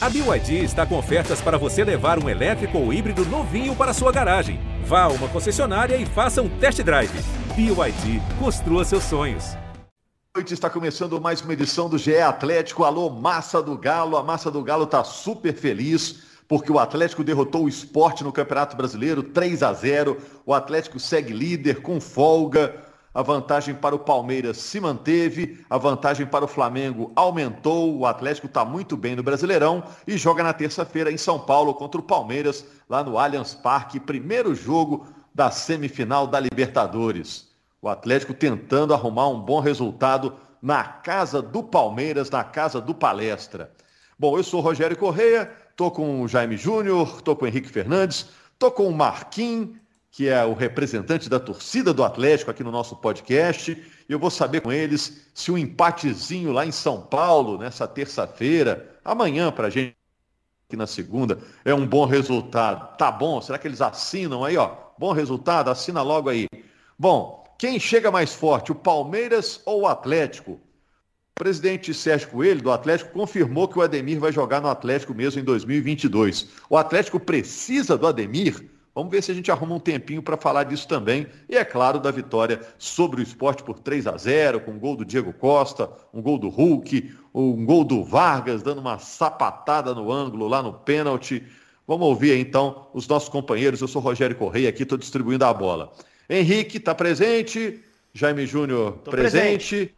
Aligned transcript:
A 0.00 0.08
BYD 0.08 0.62
está 0.62 0.86
com 0.86 0.96
ofertas 0.96 1.40
para 1.40 1.58
você 1.58 1.82
levar 1.82 2.22
um 2.22 2.28
elétrico 2.28 2.78
ou 2.78 2.92
híbrido 2.92 3.24
novinho 3.24 3.74
para 3.74 3.92
sua 3.92 4.12
garagem. 4.12 4.60
Vá 4.84 5.02
a 5.02 5.08
uma 5.08 5.26
concessionária 5.26 5.96
e 5.96 6.06
faça 6.06 6.40
um 6.40 6.48
test 6.60 6.80
drive. 6.84 7.10
BYD, 7.56 8.22
construa 8.38 8.84
seus 8.84 9.02
sonhos. 9.02 9.56
noite 10.36 10.54
está 10.54 10.70
começando 10.70 11.20
mais 11.20 11.42
uma 11.42 11.52
edição 11.52 11.88
do 11.88 11.98
GE 11.98 12.16
Atlético. 12.16 12.84
Alô, 12.84 13.10
Massa 13.10 13.60
do 13.60 13.76
Galo. 13.76 14.16
A 14.16 14.22
Massa 14.22 14.52
do 14.52 14.62
Galo 14.62 14.84
está 14.84 15.02
super 15.02 15.52
feliz 15.52 16.20
porque 16.46 16.70
o 16.70 16.78
Atlético 16.78 17.24
derrotou 17.24 17.64
o 17.64 17.68
esporte 17.68 18.22
no 18.22 18.32
Campeonato 18.32 18.76
Brasileiro 18.76 19.24
3 19.24 19.64
a 19.64 19.72
0. 19.72 20.16
O 20.46 20.54
Atlético 20.54 21.00
segue 21.00 21.32
líder 21.32 21.82
com 21.82 22.00
folga. 22.00 22.87
A 23.18 23.22
vantagem 23.22 23.74
para 23.74 23.96
o 23.96 23.98
Palmeiras 23.98 24.58
se 24.58 24.78
manteve, 24.78 25.58
a 25.68 25.76
vantagem 25.76 26.24
para 26.24 26.44
o 26.44 26.46
Flamengo 26.46 27.10
aumentou. 27.16 27.98
O 27.98 28.06
Atlético 28.06 28.46
está 28.46 28.64
muito 28.64 28.96
bem 28.96 29.16
no 29.16 29.24
Brasileirão 29.24 29.82
e 30.06 30.16
joga 30.16 30.40
na 30.44 30.52
terça-feira 30.52 31.10
em 31.10 31.16
São 31.16 31.36
Paulo 31.36 31.74
contra 31.74 32.00
o 32.00 32.04
Palmeiras, 32.04 32.64
lá 32.88 33.02
no 33.02 33.18
Allianz 33.18 33.54
Parque, 33.54 33.98
primeiro 33.98 34.54
jogo 34.54 35.04
da 35.34 35.50
semifinal 35.50 36.28
da 36.28 36.38
Libertadores. 36.38 37.48
O 37.82 37.88
Atlético 37.88 38.32
tentando 38.32 38.94
arrumar 38.94 39.26
um 39.26 39.40
bom 39.40 39.58
resultado 39.58 40.36
na 40.62 40.84
casa 40.84 41.42
do 41.42 41.60
Palmeiras, 41.60 42.30
na 42.30 42.44
casa 42.44 42.80
do 42.80 42.94
Palestra. 42.94 43.72
Bom, 44.16 44.38
eu 44.38 44.44
sou 44.44 44.60
Rogério 44.60 44.96
Correia, 44.96 45.50
tô 45.74 45.90
com 45.90 46.22
o 46.22 46.28
Jaime 46.28 46.56
Júnior, 46.56 47.20
tô 47.22 47.34
com 47.34 47.46
o 47.46 47.48
Henrique 47.48 47.68
Fernandes, 47.68 48.28
tô 48.60 48.70
com 48.70 48.86
o 48.86 48.94
Marquinhos 48.94 49.70
que 50.10 50.28
é 50.28 50.44
o 50.44 50.54
representante 50.54 51.28
da 51.28 51.38
torcida 51.38 51.92
do 51.92 52.02
Atlético 52.02 52.50
aqui 52.50 52.64
no 52.64 52.70
nosso 52.70 52.96
podcast. 52.96 53.72
E 53.72 54.12
eu 54.12 54.18
vou 54.18 54.30
saber 54.30 54.60
com 54.60 54.72
eles 54.72 55.28
se 55.34 55.50
o 55.50 55.54
um 55.54 55.58
empatezinho 55.58 56.52
lá 56.52 56.66
em 56.66 56.72
São 56.72 57.02
Paulo, 57.02 57.58
nessa 57.58 57.86
terça-feira, 57.86 58.98
amanhã 59.04 59.52
para 59.52 59.68
a 59.68 59.70
gente, 59.70 59.96
aqui 60.66 60.76
na 60.76 60.86
segunda, 60.86 61.38
é 61.64 61.74
um 61.74 61.86
bom 61.86 62.04
resultado. 62.04 62.96
Tá 62.96 63.10
bom? 63.10 63.40
Será 63.40 63.58
que 63.58 63.68
eles 63.68 63.80
assinam 63.80 64.44
aí, 64.44 64.56
ó? 64.56 64.76
Bom 64.98 65.12
resultado, 65.12 65.70
assina 65.70 66.02
logo 66.02 66.28
aí. 66.28 66.48
Bom, 66.98 67.44
quem 67.58 67.78
chega 67.78 68.10
mais 68.10 68.34
forte, 68.34 68.72
o 68.72 68.74
Palmeiras 68.74 69.60
ou 69.64 69.82
o 69.82 69.86
Atlético? 69.86 70.52
O 70.52 71.38
presidente 71.38 71.94
Sérgio 71.94 72.28
Coelho, 72.30 72.62
do 72.62 72.72
Atlético, 72.72 73.12
confirmou 73.12 73.68
que 73.68 73.78
o 73.78 73.82
Ademir 73.82 74.18
vai 74.18 74.32
jogar 74.32 74.60
no 74.60 74.68
Atlético 74.68 75.14
mesmo 75.14 75.40
em 75.40 75.44
2022. 75.44 76.48
O 76.68 76.76
Atlético 76.76 77.20
precisa 77.20 77.96
do 77.96 78.06
Ademir 78.06 78.68
Vamos 78.98 79.12
ver 79.12 79.22
se 79.22 79.30
a 79.30 79.34
gente 79.34 79.48
arruma 79.48 79.76
um 79.76 79.78
tempinho 79.78 80.20
para 80.20 80.36
falar 80.36 80.64
disso 80.64 80.88
também. 80.88 81.28
E 81.48 81.56
é 81.56 81.64
claro, 81.64 82.00
da 82.00 82.10
vitória 82.10 82.60
sobre 82.78 83.20
o 83.20 83.22
esporte 83.22 83.62
por 83.62 83.78
3 83.78 84.08
a 84.08 84.16
0 84.16 84.58
com 84.62 84.72
um 84.72 84.78
gol 84.80 84.96
do 84.96 85.04
Diego 85.04 85.32
Costa, 85.32 85.88
um 86.12 86.20
gol 86.20 86.36
do 86.36 86.48
Hulk, 86.48 87.14
um 87.32 87.64
gol 87.64 87.84
do 87.84 88.02
Vargas, 88.02 88.60
dando 88.60 88.80
uma 88.80 88.98
sapatada 88.98 89.94
no 89.94 90.10
ângulo 90.10 90.48
lá 90.48 90.60
no 90.64 90.72
pênalti. 90.72 91.44
Vamos 91.86 92.08
ouvir 92.08 92.32
aí, 92.32 92.40
então 92.40 92.88
os 92.92 93.06
nossos 93.06 93.28
companheiros. 93.28 93.80
Eu 93.80 93.86
sou 93.86 94.02
Rogério 94.02 94.34
Correia 94.34 94.68
aqui, 94.68 94.82
estou 94.82 94.98
distribuindo 94.98 95.44
a 95.44 95.54
bola. 95.54 95.92
Henrique 96.28 96.78
está 96.78 96.92
presente, 96.92 97.80
Jaime 98.12 98.46
Júnior 98.46 98.94
presente. 99.04 99.68
presente. 99.68 99.94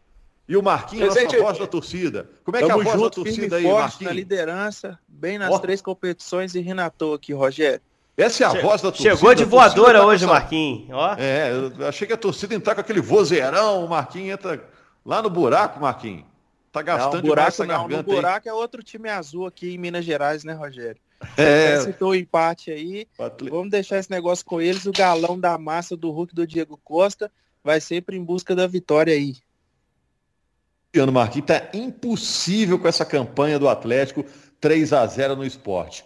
E 0.46 0.58
o 0.58 0.62
Marquinhos, 0.62 1.14
presente, 1.14 1.36
nossa 1.36 1.46
voz 1.46 1.58
da 1.58 1.66
torcida. 1.66 2.30
Como 2.44 2.54
é 2.54 2.62
que 2.62 2.70
é 2.70 2.70
a 2.70 2.76
voz 2.76 2.90
junto, 2.90 3.02
da 3.02 3.10
torcida 3.10 3.56
aí, 3.56 3.64
Marquinhos? 3.64 4.00
na 4.00 4.12
liderança, 4.12 4.98
bem 5.08 5.38
nas 5.38 5.54
oh. 5.54 5.58
três 5.58 5.80
competições 5.80 6.54
e 6.54 6.60
Renato 6.60 7.14
aqui, 7.14 7.32
Rogério. 7.32 7.80
Essa 8.20 8.44
é 8.44 8.46
a 8.46 8.50
che 8.50 8.60
voz 8.60 8.82
da 8.82 8.90
torcida. 8.90 9.16
Chegou 9.16 9.34
de 9.34 9.44
voadora 9.44 10.00
tá 10.00 10.06
hoje, 10.06 10.24
essa... 10.24 10.32
Marquinhos. 10.32 10.88
Ó. 10.90 11.14
É, 11.18 11.50
eu 11.52 11.88
achei 11.88 12.06
que 12.06 12.12
a 12.12 12.16
torcida 12.16 12.54
entrar 12.54 12.74
com 12.74 12.80
aquele 12.80 13.00
vozeirão, 13.00 13.84
o 13.84 13.88
Marquinhos 13.88 14.34
entra 14.34 14.62
lá 15.04 15.22
no 15.22 15.30
buraco, 15.30 15.80
Marquinhos. 15.80 16.24
Tá 16.70 16.82
gastando 16.82 17.22
não, 17.22 17.22
buraco, 17.22 17.48
essa 17.48 17.66
não, 17.66 17.88
garganta. 17.88 18.10
O 18.10 18.14
buraco 18.14 18.48
aí. 18.48 18.50
é 18.50 18.54
outro 18.54 18.82
time 18.82 19.08
azul 19.08 19.46
aqui 19.46 19.74
em 19.74 19.78
Minas 19.78 20.04
Gerais, 20.04 20.44
né, 20.44 20.52
Rogério? 20.52 21.00
É. 21.36 21.76
Você 21.76 21.86
citou 21.86 22.10
o 22.10 22.14
empate 22.14 22.70
aí. 22.70 23.06
Vamos 23.50 23.70
deixar 23.70 23.98
esse 23.98 24.10
negócio 24.10 24.44
com 24.44 24.60
eles. 24.60 24.86
O 24.86 24.92
galão 24.92 25.38
da 25.38 25.58
massa 25.58 25.96
do 25.96 26.10
Hulk 26.10 26.34
do 26.34 26.46
Diego 26.46 26.78
Costa 26.82 27.30
vai 27.62 27.80
sempre 27.80 28.16
em 28.16 28.24
busca 28.24 28.54
da 28.54 28.66
vitória 28.66 29.12
aí. 29.12 29.36
Ano 30.96 31.12
Marquinhos, 31.12 31.46
tá 31.46 31.68
impossível 31.72 32.78
com 32.78 32.88
essa 32.88 33.04
campanha 33.04 33.58
do 33.58 33.68
Atlético 33.68 34.24
3 34.60 34.92
a 34.92 35.06
0 35.06 35.36
no 35.36 35.44
esporte. 35.44 36.04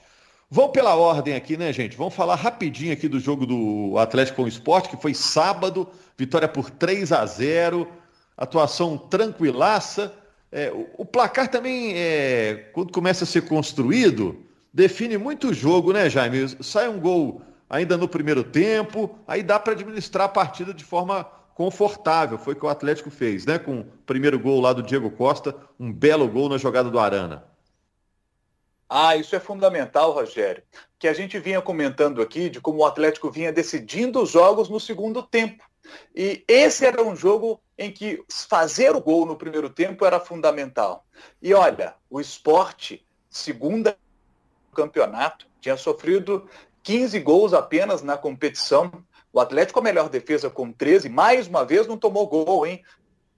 Vamos 0.55 0.71
pela 0.71 0.95
ordem 0.95 1.35
aqui, 1.35 1.57
né, 1.57 1.73
gente? 1.73 1.97
Vamos 1.97 2.15
falar 2.15 2.37
rapidinho 2.37 2.93
aqui 2.93 3.09
do 3.09 3.19
jogo 3.19 3.45
do 3.45 3.99
Atlético 3.99 4.37
com 4.37 4.45
o 4.45 4.49
Esporte, 4.49 4.89
que 4.89 4.97
foi 4.97 5.13
sábado, 5.13 5.89
vitória 6.17 6.47
por 6.47 6.71
3 6.71 7.11
a 7.11 7.27
0 7.27 7.89
atuação 8.37 8.97
tranquilaça. 8.97 10.15
É, 10.53 10.71
o, 10.71 10.89
o, 10.99 11.05
placar 11.05 11.49
também, 11.49 11.95
é, 11.97 12.71
quando 12.73 12.93
começa 12.93 13.25
a 13.25 13.27
ser 13.27 13.49
construído, 13.49 14.45
define 14.73 15.19
muito 15.19 15.49
o 15.49 15.53
jogo, 15.53 15.93
né, 15.93 16.09
Jaime? 16.09 16.47
Sai 16.63 16.89
um 16.89 17.01
gol 17.01 17.43
ainda 17.69 17.97
no 17.97 18.07
primeiro 18.07 18.45
tempo, 18.45 19.19
aí 19.27 19.43
dá 19.43 19.59
para 19.59 19.73
administrar 19.73 20.27
a 20.27 20.29
partida 20.29 20.73
de 20.73 20.85
forma 20.85 21.25
confortável. 21.57 22.39
Foi 22.39 22.55
o 22.55 22.57
que 22.57 22.65
o 22.65 22.69
Atlético 22.69 23.11
fez, 23.11 23.45
né? 23.45 23.59
Com 23.59 23.81
o 23.81 23.85
primeiro 24.07 24.39
gol 24.39 24.61
lá 24.61 24.73
do 24.73 24.85
Diego 24.85 25.11
Costa, 25.11 25.53
um 25.81 25.93
belo 25.93 26.29
gol 26.29 26.49
na 26.49 26.59
jogada 26.59 26.89
do 26.89 27.01
Arana. 27.01 27.43
Ah, 28.97 29.17
isso 29.17 29.35
é 29.35 29.41
fundamental, 29.41 30.13
Rogério. 30.13 30.63
Que 31.01 31.09
a 31.09 31.13
gente 31.13 31.37
vinha 31.41 31.61
comentando 31.61 32.23
aqui 32.23 32.49
de 32.49 32.61
como 32.61 32.79
o 32.79 32.87
Atlético 32.87 33.29
vinha 33.29 33.53
decidindo 33.53 34.23
os 34.23 34.31
jogos 34.31 34.69
no 34.69 34.79
segundo 34.79 35.21
tempo. 35.21 35.65
E 36.15 36.45
esse 36.47 36.87
era 36.87 37.03
um 37.03 37.17
jogo 37.17 37.61
em 37.77 37.91
que 37.91 38.23
fazer 38.29 38.95
o 38.95 39.01
gol 39.01 39.27
no 39.27 39.35
primeiro 39.35 39.69
tempo 39.69 40.05
era 40.05 40.21
fundamental. 40.21 41.05
E 41.43 41.53
olha, 41.53 41.97
o 42.09 42.21
esporte, 42.21 43.05
segunda 43.29 43.99
campeonato, 44.73 45.49
tinha 45.61 45.77
sofrido 45.77 46.49
15 46.85 47.19
gols 47.19 47.53
apenas 47.53 48.01
na 48.01 48.17
competição. 48.17 48.93
O 49.33 49.41
Atlético 49.41 49.81
a 49.81 49.83
melhor 49.83 50.09
defesa 50.09 50.49
com 50.49 50.71
13, 50.71 51.09
mais 51.09 51.49
uma 51.49 51.65
vez 51.65 51.89
não 51.89 51.99
tomou 51.99 52.29
gol, 52.29 52.65
hein? 52.65 52.81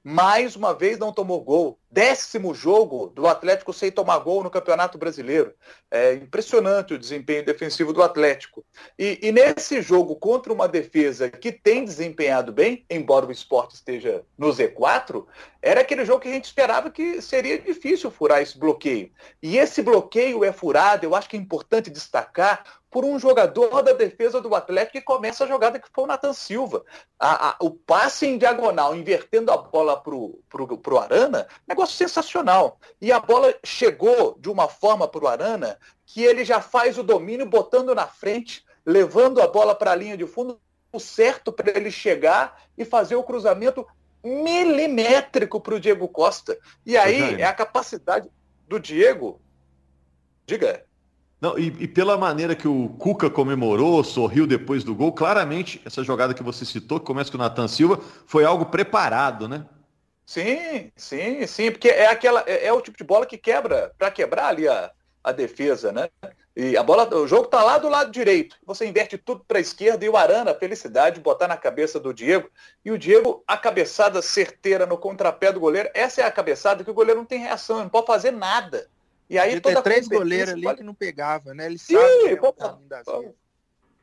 Mais 0.05 0.55
uma 0.55 0.75
vez 0.75 0.99
não 0.99 1.15
tomou 1.15 1.41
gol 1.41 1.79
décimo 1.97 2.53
jogo 2.53 3.07
do 3.07 3.27
Atlético 3.27 3.73
sem 3.73 3.91
tomar 3.91 4.19
gol 4.19 4.43
no 4.45 4.51
Campeonato 4.51 4.99
Brasileiro. 4.99 5.55
É 5.91 6.13
impressionante 6.13 6.93
o 6.93 6.99
desempenho 6.99 7.43
defensivo 7.43 7.91
do 7.91 8.03
Atlético. 8.03 8.63
E, 8.99 9.19
e, 9.23 9.33
nesse 9.33 9.81
jogo 9.81 10.15
contra 10.15 10.53
uma 10.53 10.69
defesa 10.69 11.31
que 11.31 11.51
tem 11.51 11.87
desempenhado 11.87 12.53
bem, 12.53 12.85
embora 12.91 13.25
o 13.25 13.33
esporte 13.33 13.77
esteja 13.77 14.23
no 14.37 14.49
Z4, 14.49 15.25
era 15.63 15.81
aquele 15.81 16.05
jogo 16.05 16.21
que 16.21 16.29
a 16.29 16.33
gente 16.33 16.45
esperava 16.45 16.91
que 16.91 17.23
seria 17.23 17.59
difícil 17.59 18.11
furar 18.11 18.43
esse 18.43 18.59
bloqueio. 18.59 19.11
E 19.43 19.57
esse 19.57 19.81
bloqueio 19.81 20.45
é 20.45 20.53
furado, 20.53 21.07
eu 21.07 21.15
acho 21.15 21.31
que 21.31 21.37
é 21.39 21.41
importante 21.41 21.89
destacar, 21.89 22.63
por 22.97 23.05
um 23.05 23.19
jogador 23.19 23.83
da 23.83 23.93
defesa 23.93 24.41
do 24.41 24.55
Atlético 24.55 24.93
que 24.93 25.03
começa 25.03 25.45
a 25.45 25.47
jogada 25.47 25.79
que 25.79 25.87
foi 25.93 26.05
o 26.05 26.07
Nathan 26.07 26.33
Silva. 26.33 26.83
A, 27.19 27.51
a, 27.51 27.57
o 27.61 27.71
passe 27.71 28.27
em 28.27 28.39
diagonal, 28.39 28.97
invertendo 28.97 29.53
a 29.53 29.59
bola 29.59 30.01
para 30.01 30.15
o 30.15 30.99
Arana, 30.99 31.47
negócio 31.69 31.86
sensacional. 31.87 32.79
E 33.01 33.13
a 33.13 33.21
bola 33.21 33.55
chegou 33.65 34.37
de 34.39 34.51
uma 34.51 34.69
forma 34.69 35.07
para 35.09 35.25
o 35.25 35.29
Arana 35.29 35.79
que 36.05 36.23
ele 36.23 36.45
já 36.45 36.61
faz 36.61 36.99
o 36.99 37.03
domínio 37.03 37.47
botando 37.47 37.95
na 37.95 38.07
frente, 38.07 38.65
levando 38.85 39.41
a 39.41 39.47
bola 39.47 39.75
para 39.75 39.93
a 39.93 39.97
linha 39.97 40.17
de 40.17 40.27
fundo, 40.27 40.59
o 40.93 41.01
certo 41.01 41.53
para 41.53 41.77
ele 41.77 41.91
chegar 41.91 42.63
e 42.79 42.85
fazer 42.85 43.17
o 43.17 43.25
cruzamento 43.25 43.87
milimétrico 44.25 45.61
para 45.61 45.75
o 45.75 45.81
Diego 45.81 46.09
Costa. 46.09 46.59
E 46.85 46.97
aí 46.97 47.41
é 47.41 47.45
a 47.45 47.53
capacidade 47.53 48.29
do 48.69 48.79
Diego. 48.81 49.41
Diga. 50.47 50.85
Não, 51.41 51.59
e, 51.59 51.67
e, 51.67 51.89
pela 51.89 52.17
maneira 52.17 52.57
que 52.57 52.67
o 52.67 52.89
Cuca 52.99 53.29
comemorou, 53.29 54.03
sorriu 54.03 54.47
depois 54.47 54.83
do 54.83 54.95
gol, 54.95 55.13
claramente 55.13 55.83
essa 55.85 56.03
jogada 56.03 56.33
que 56.33 56.43
você 56.43 56.65
citou, 56.65 56.99
que 56.99 57.05
começa 57.05 57.31
com 57.31 57.37
o 57.37 57.41
Natan 57.41 57.69
Silva, 57.69 58.01
foi 58.27 58.45
algo 58.45 58.67
preparado, 58.67 59.47
né? 59.47 59.67
Sim, 60.27 60.91
sim, 60.97 61.47
sim, 61.47 61.71
porque 61.71 61.89
é 61.89 62.09
aquela 62.09 62.43
é, 62.47 62.67
é 62.67 62.73
o 62.73 62.81
tipo 62.81 62.99
de 62.99 63.05
bola 63.05 63.25
que 63.25 63.39
quebra 63.39 63.95
para 63.97 64.11
quebrar 64.11 64.49
ali 64.49 64.67
a, 64.67 64.91
a 65.23 65.31
defesa, 65.31 65.93
né? 65.93 66.09
E 66.57 66.77
a 66.77 66.83
bola, 66.83 67.15
o 67.15 67.29
jogo 67.29 67.47
tá 67.47 67.63
lá 67.63 67.79
do 67.79 67.89
lado 67.89 68.11
direito. 68.11 68.57
Você 68.65 68.87
inverte 68.87 69.17
tudo 69.19 69.45
para 69.47 69.59
a 69.59 69.61
esquerda 69.61 70.05
e 70.05 70.09
o 70.09 70.17
Arana, 70.17 70.55
felicidade, 70.55 71.21
botar 71.21 71.47
na 71.47 71.57
cabeça 71.57 72.01
do 72.01 72.13
Diego. 72.13 72.51
E 72.85 72.91
o 72.91 72.99
Diego, 72.99 73.45
a 73.47 73.57
cabeçada 73.57 74.21
certeira 74.21 74.87
no 74.87 74.97
contrapé 74.97 75.53
do 75.53 75.61
goleiro. 75.61 75.91
Essa 75.95 76.23
é 76.23 76.25
a 76.25 76.33
cabeçada 76.33 76.83
que 76.83 76.91
o 76.91 76.95
goleiro 76.95 77.21
não 77.21 77.27
tem 77.27 77.41
reação, 77.41 77.79
não 77.79 77.89
pode 77.89 78.07
fazer 78.07 78.31
nada. 78.31 78.89
E 79.29 79.39
aí 79.39 79.61
toda 79.61 79.83
três 79.83 80.09
goleiros 80.09 80.55
ali 80.55 80.63
pode... 80.63 80.79
que 80.79 80.85
não 80.85 80.95
pegava, 80.95 81.53
né? 81.53 81.67
Ele 81.67 81.79
sabe 81.79 82.01
Sim, 82.01 82.21
que 82.21 82.29
é 82.29 82.37
da 82.89 83.03
vida. 83.03 83.35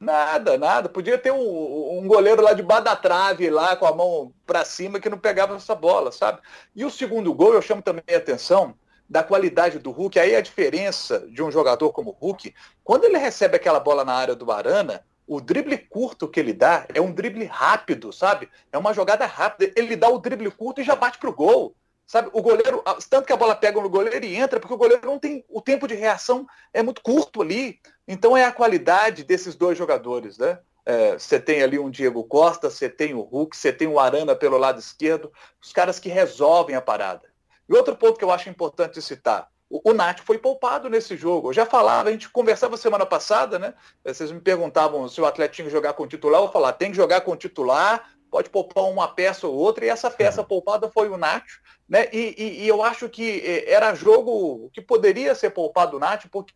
Nada, 0.04 0.58
nada. 0.58 0.90
Podia 0.90 1.18
ter 1.18 1.32
um, 1.32 2.00
um, 2.00 2.08
goleiro 2.08 2.42
lá 2.42 2.54
debaixo 2.54 2.84
da 2.84 2.96
trave, 2.96 3.50
lá 3.50 3.76
com 3.76 3.86
a 3.86 3.96
mão 3.96 4.34
para 4.46 4.66
cima, 4.66 5.00
que 5.00 5.10
não 5.10 5.18
pegava 5.18 5.56
essa 5.56 5.74
bola, 5.74 6.12
sabe? 6.12 6.42
E 6.76 6.84
o 6.84 6.92
segundo 6.92 7.34
gol, 7.34 7.54
eu 7.54 7.62
chamo 7.62 7.82
também 7.82 8.04
a 8.14 8.18
atenção 8.18 8.76
da 9.10 9.24
qualidade 9.24 9.80
do 9.80 9.92
Hulk. 9.92 10.20
Aí 10.20 10.36
a 10.36 10.42
diferença 10.42 11.20
de 11.30 11.42
um 11.42 11.50
jogador 11.50 11.92
como 11.94 12.12
o 12.12 12.26
Hulk, 12.26 12.54
quando 12.84 13.06
ele 13.06 13.18
recebe 13.18 13.56
aquela 13.56 13.80
bola 13.80 14.04
na 14.04 14.14
área 14.14 14.36
do 14.36 14.52
Arana, 14.52 15.04
o 15.26 15.40
drible 15.40 15.78
curto 15.78 16.28
que 16.28 16.40
ele 16.40 16.52
dá 16.52 16.86
é 16.94 17.00
um 17.00 17.14
drible 17.14 17.46
rápido, 17.46 18.12
sabe? 18.12 18.50
É 18.72 18.78
uma 18.78 18.94
jogada 18.94 19.26
rápida. 19.26 19.72
Ele 19.76 19.96
dá 19.96 20.10
o 20.10 20.20
drible 20.20 20.52
curto 20.52 20.82
e 20.82 20.84
já 20.84 20.96
bate 20.96 21.18
pro 21.18 21.34
gol. 21.34 21.76
Sabe, 22.06 22.30
o 22.34 22.42
goleiro, 22.42 22.84
tanto 23.10 23.26
que 23.26 23.34
a 23.34 23.38
bola 23.38 23.56
pega 23.56 23.80
no 23.82 23.90
goleiro 23.90 24.26
e 24.26 24.36
entra, 24.36 24.60
porque 24.60 24.74
o 24.74 24.78
goleiro 24.78 25.06
não 25.06 25.18
tem. 25.18 25.44
O 25.50 25.62
tempo 25.62 25.88
de 25.88 25.96
reação 25.96 26.46
é 26.74 26.84
muito 26.84 27.02
curto 27.02 27.42
ali. 27.42 27.80
Então 28.08 28.36
é 28.36 28.46
a 28.46 28.52
qualidade 28.52 29.24
desses 29.24 29.56
dois 29.56 29.78
jogadores, 29.78 30.38
né? 30.38 30.60
É, 30.86 31.14
você 31.18 31.40
tem 31.40 31.64
ali 31.64 31.80
um 31.80 31.90
Diego 31.90 32.24
Costa, 32.26 32.70
você 32.70 32.90
tem 32.90 33.14
o 33.14 33.22
Hulk, 33.22 33.56
você 33.56 33.72
tem 33.72 33.88
o 33.88 34.00
Arana 34.00 34.36
pelo 34.36 34.58
lado 34.58 34.80
esquerdo, 34.80 35.32
os 35.62 35.72
caras 35.72 35.98
que 35.98 36.10
resolvem 36.10 36.76
a 36.76 36.82
parada. 36.82 37.32
E 37.70 37.74
outro 37.74 37.96
ponto 37.96 38.18
que 38.18 38.26
eu 38.26 38.32
acho 38.32 38.50
importante 38.50 39.02
citar, 39.02 39.48
o, 39.70 39.92
o 39.92 39.94
Nath 39.94 40.20
foi 40.20 40.38
poupado 40.38 40.90
nesse 40.90 41.16
jogo. 41.16 41.50
Eu 41.50 41.54
já 41.54 41.66
falava, 41.66 42.10
a 42.10 42.12
gente 42.12 42.30
conversava 42.30 42.76
semana 42.76 43.06
passada, 43.06 43.58
né? 43.58 43.74
Vocês 44.04 44.32
me 44.32 44.42
perguntavam 44.42 45.08
se 45.08 45.22
o 45.22 45.26
Atlético 45.26 45.56
tinha 45.56 45.66
que 45.68 45.72
jogar 45.72 45.94
com 45.94 46.06
titular, 46.06 46.42
eu 46.42 46.52
falar, 46.52 46.74
tem 46.74 46.92
que 46.92 46.98
jogar 46.98 47.22
com 47.22 47.36
titular, 47.36 48.12
pode 48.30 48.50
poupar 48.50 48.84
uma 48.86 49.08
peça 49.08 49.48
ou 49.48 49.56
outra, 49.56 49.86
e 49.86 49.90
essa 49.90 50.12
peça 50.12 50.42
uhum. 50.42 50.48
poupada 50.48 50.92
foi 50.92 51.08
o 51.08 51.18
Nath, 51.18 51.48
né? 51.88 52.10
E, 52.12 52.36
e, 52.38 52.64
e, 52.64 52.68
eu 52.68 52.84
acho 52.84 53.08
que 53.08 53.64
era 53.66 53.96
jogo 53.96 54.70
que 54.74 54.82
poderia 54.82 55.34
ser 55.34 55.52
poupado 55.52 55.98
o 55.98 56.00
Nath, 56.00 56.26
porque 56.32 56.54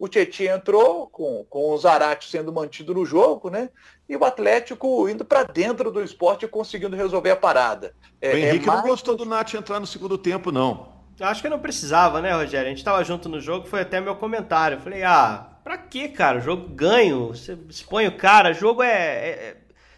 o 0.00 0.08
Tietchan 0.08 0.54
entrou 0.54 1.06
com, 1.08 1.44
com 1.50 1.74
o 1.74 1.76
Zarate 1.76 2.30
sendo 2.30 2.50
mantido 2.50 2.94
no 2.94 3.04
jogo, 3.04 3.50
né? 3.50 3.68
E 4.08 4.16
o 4.16 4.24
Atlético 4.24 5.06
indo 5.10 5.26
para 5.26 5.42
dentro 5.42 5.92
do 5.92 6.02
esporte 6.02 6.46
e 6.46 6.48
conseguindo 6.48 6.96
resolver 6.96 7.32
a 7.32 7.36
parada. 7.36 7.94
É, 8.18 8.32
o 8.32 8.36
Henrique 8.38 8.64
é 8.64 8.68
mais... 8.68 8.80
não 8.80 8.88
gostou 8.88 9.14
do 9.14 9.26
Nath 9.26 9.52
entrar 9.52 9.78
no 9.78 9.86
segundo 9.86 10.16
tempo, 10.16 10.50
não. 10.50 10.88
Eu 11.18 11.26
acho 11.26 11.42
que 11.42 11.50
não 11.50 11.58
precisava, 11.58 12.22
né, 12.22 12.32
Rogério? 12.32 12.66
A 12.66 12.70
gente 12.70 12.82
tava 12.82 13.04
junto 13.04 13.28
no 13.28 13.38
jogo, 13.38 13.66
foi 13.66 13.82
até 13.82 14.00
meu 14.00 14.16
comentário. 14.16 14.78
Eu 14.78 14.80
falei, 14.80 15.02
ah, 15.02 15.50
pra 15.62 15.76
que, 15.76 16.08
cara? 16.08 16.38
O 16.38 16.40
jogo 16.40 16.66
ganho, 16.70 17.28
você 17.28 17.58
expõe 17.68 18.06
o 18.06 18.16
cara, 18.16 18.52
o 18.52 18.54
jogo 18.54 18.82
é, 18.82 18.88
é, 18.88 19.56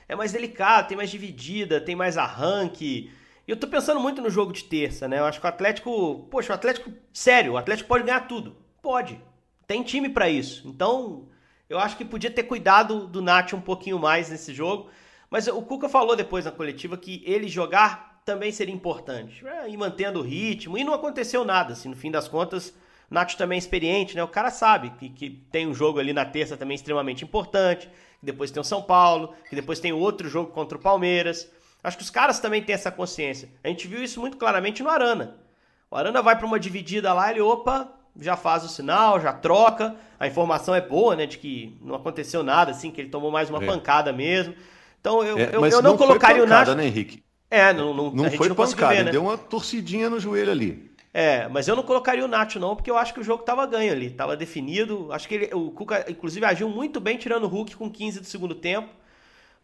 é 0.08 0.16
mais 0.16 0.32
delicado, 0.32 0.88
tem 0.88 0.96
mais 0.96 1.10
dividida, 1.10 1.80
tem 1.80 1.94
mais 1.94 2.18
arranque. 2.18 3.08
E 3.46 3.50
eu 3.52 3.56
tô 3.56 3.68
pensando 3.68 4.00
muito 4.00 4.20
no 4.20 4.30
jogo 4.30 4.52
de 4.52 4.64
terça, 4.64 5.06
né? 5.06 5.20
Eu 5.20 5.26
acho 5.26 5.38
que 5.38 5.46
o 5.46 5.48
Atlético, 5.48 6.26
poxa, 6.28 6.52
o 6.52 6.56
Atlético, 6.56 6.90
sério, 7.12 7.52
o 7.52 7.56
Atlético 7.56 7.88
pode 7.88 8.02
ganhar 8.02 8.26
tudo. 8.26 8.56
Pode. 8.82 9.20
Tem 9.72 9.82
time 9.82 10.10
para 10.10 10.28
isso. 10.28 10.68
Então, 10.68 11.30
eu 11.66 11.78
acho 11.78 11.96
que 11.96 12.04
podia 12.04 12.30
ter 12.30 12.42
cuidado 12.42 13.06
do 13.06 13.22
Nath 13.22 13.54
um 13.54 13.60
pouquinho 13.62 13.98
mais 13.98 14.28
nesse 14.28 14.52
jogo. 14.52 14.90
Mas 15.30 15.48
o 15.48 15.62
Cuca 15.62 15.88
falou 15.88 16.14
depois 16.14 16.44
na 16.44 16.50
coletiva 16.50 16.94
que 16.98 17.22
ele 17.24 17.48
jogar 17.48 18.20
também 18.22 18.52
seria 18.52 18.74
importante. 18.74 19.42
É, 19.46 19.70
ir 19.70 19.78
mantendo 19.78 20.18
o 20.18 20.22
ritmo. 20.22 20.76
E 20.76 20.84
não 20.84 20.92
aconteceu 20.92 21.42
nada, 21.42 21.72
assim, 21.72 21.88
no 21.88 21.96
fim 21.96 22.10
das 22.10 22.28
contas. 22.28 22.74
Nath 23.10 23.32
também 23.32 23.56
é 23.56 23.58
experiente, 23.60 24.14
né? 24.14 24.22
O 24.22 24.28
cara 24.28 24.50
sabe 24.50 24.90
que, 24.90 25.08
que 25.08 25.30
tem 25.50 25.66
um 25.66 25.72
jogo 25.72 25.98
ali 25.98 26.12
na 26.12 26.26
terça 26.26 26.54
também 26.54 26.74
extremamente 26.74 27.24
importante. 27.24 27.88
Que 28.20 28.26
depois 28.26 28.50
tem 28.50 28.60
o 28.60 28.64
São 28.64 28.82
Paulo, 28.82 29.34
que 29.48 29.56
depois 29.56 29.80
tem 29.80 29.90
outro 29.90 30.28
jogo 30.28 30.52
contra 30.52 30.76
o 30.76 30.82
Palmeiras. 30.82 31.50
Acho 31.82 31.96
que 31.96 32.02
os 32.02 32.10
caras 32.10 32.38
também 32.40 32.62
têm 32.62 32.74
essa 32.74 32.90
consciência. 32.90 33.48
A 33.64 33.68
gente 33.68 33.88
viu 33.88 34.04
isso 34.04 34.20
muito 34.20 34.36
claramente 34.36 34.82
no 34.82 34.90
Arana. 34.90 35.38
O 35.90 35.96
Arana 35.96 36.20
vai 36.20 36.36
para 36.36 36.46
uma 36.46 36.60
dividida 36.60 37.14
lá, 37.14 37.30
ele, 37.30 37.40
opa, 37.40 38.01
já 38.18 38.36
faz 38.36 38.64
o 38.64 38.68
sinal, 38.68 39.20
já 39.20 39.32
troca. 39.32 39.94
A 40.18 40.26
informação 40.26 40.74
é 40.74 40.80
boa, 40.80 41.16
né? 41.16 41.26
De 41.26 41.38
que 41.38 41.76
não 41.80 41.94
aconteceu 41.94 42.42
nada, 42.42 42.70
assim, 42.70 42.90
que 42.90 43.00
ele 43.00 43.10
tomou 43.10 43.30
mais 43.30 43.50
uma 43.50 43.62
é. 43.62 43.66
pancada 43.66 44.12
mesmo. 44.12 44.54
Então 45.00 45.22
eu, 45.24 45.38
é, 45.38 45.50
eu, 45.52 45.66
eu, 45.66 45.82
não, 45.82 45.90
não 45.90 45.96
colocaria 45.96 46.42
pancada, 46.42 46.70
o 46.70 46.74
Nath. 46.74 46.76
né, 46.76 46.86
Henrique? 46.86 47.22
É, 47.50 47.72
não, 47.72 47.92
não, 47.92 48.10
não 48.10 48.30
foi 48.30 48.48
não 48.48 48.56
pancada, 48.56 48.94
ver, 48.94 49.04
né? 49.04 49.10
deu 49.10 49.22
uma 49.22 49.36
torcidinha 49.36 50.08
no 50.08 50.18
joelho 50.18 50.50
ali. 50.50 50.92
É, 51.14 51.46
mas 51.48 51.68
eu 51.68 51.76
não 51.76 51.82
colocaria 51.82 52.24
o 52.24 52.28
Nacho 52.28 52.58
não, 52.58 52.74
porque 52.74 52.90
eu 52.90 52.96
acho 52.96 53.12
que 53.12 53.20
o 53.20 53.24
jogo 53.24 53.42
estava 53.42 53.66
ganho 53.66 53.92
ali, 53.92 54.06
estava 54.06 54.34
definido. 54.34 55.12
Acho 55.12 55.28
que 55.28 55.34
ele, 55.34 55.54
o 55.54 55.70
Cuca, 55.70 56.06
inclusive, 56.08 56.46
agiu 56.46 56.70
muito 56.70 56.98
bem 56.98 57.18
tirando 57.18 57.44
o 57.44 57.48
Hulk 57.48 57.76
com 57.76 57.90
15 57.90 58.20
do 58.20 58.26
segundo 58.26 58.54
tempo. 58.54 58.88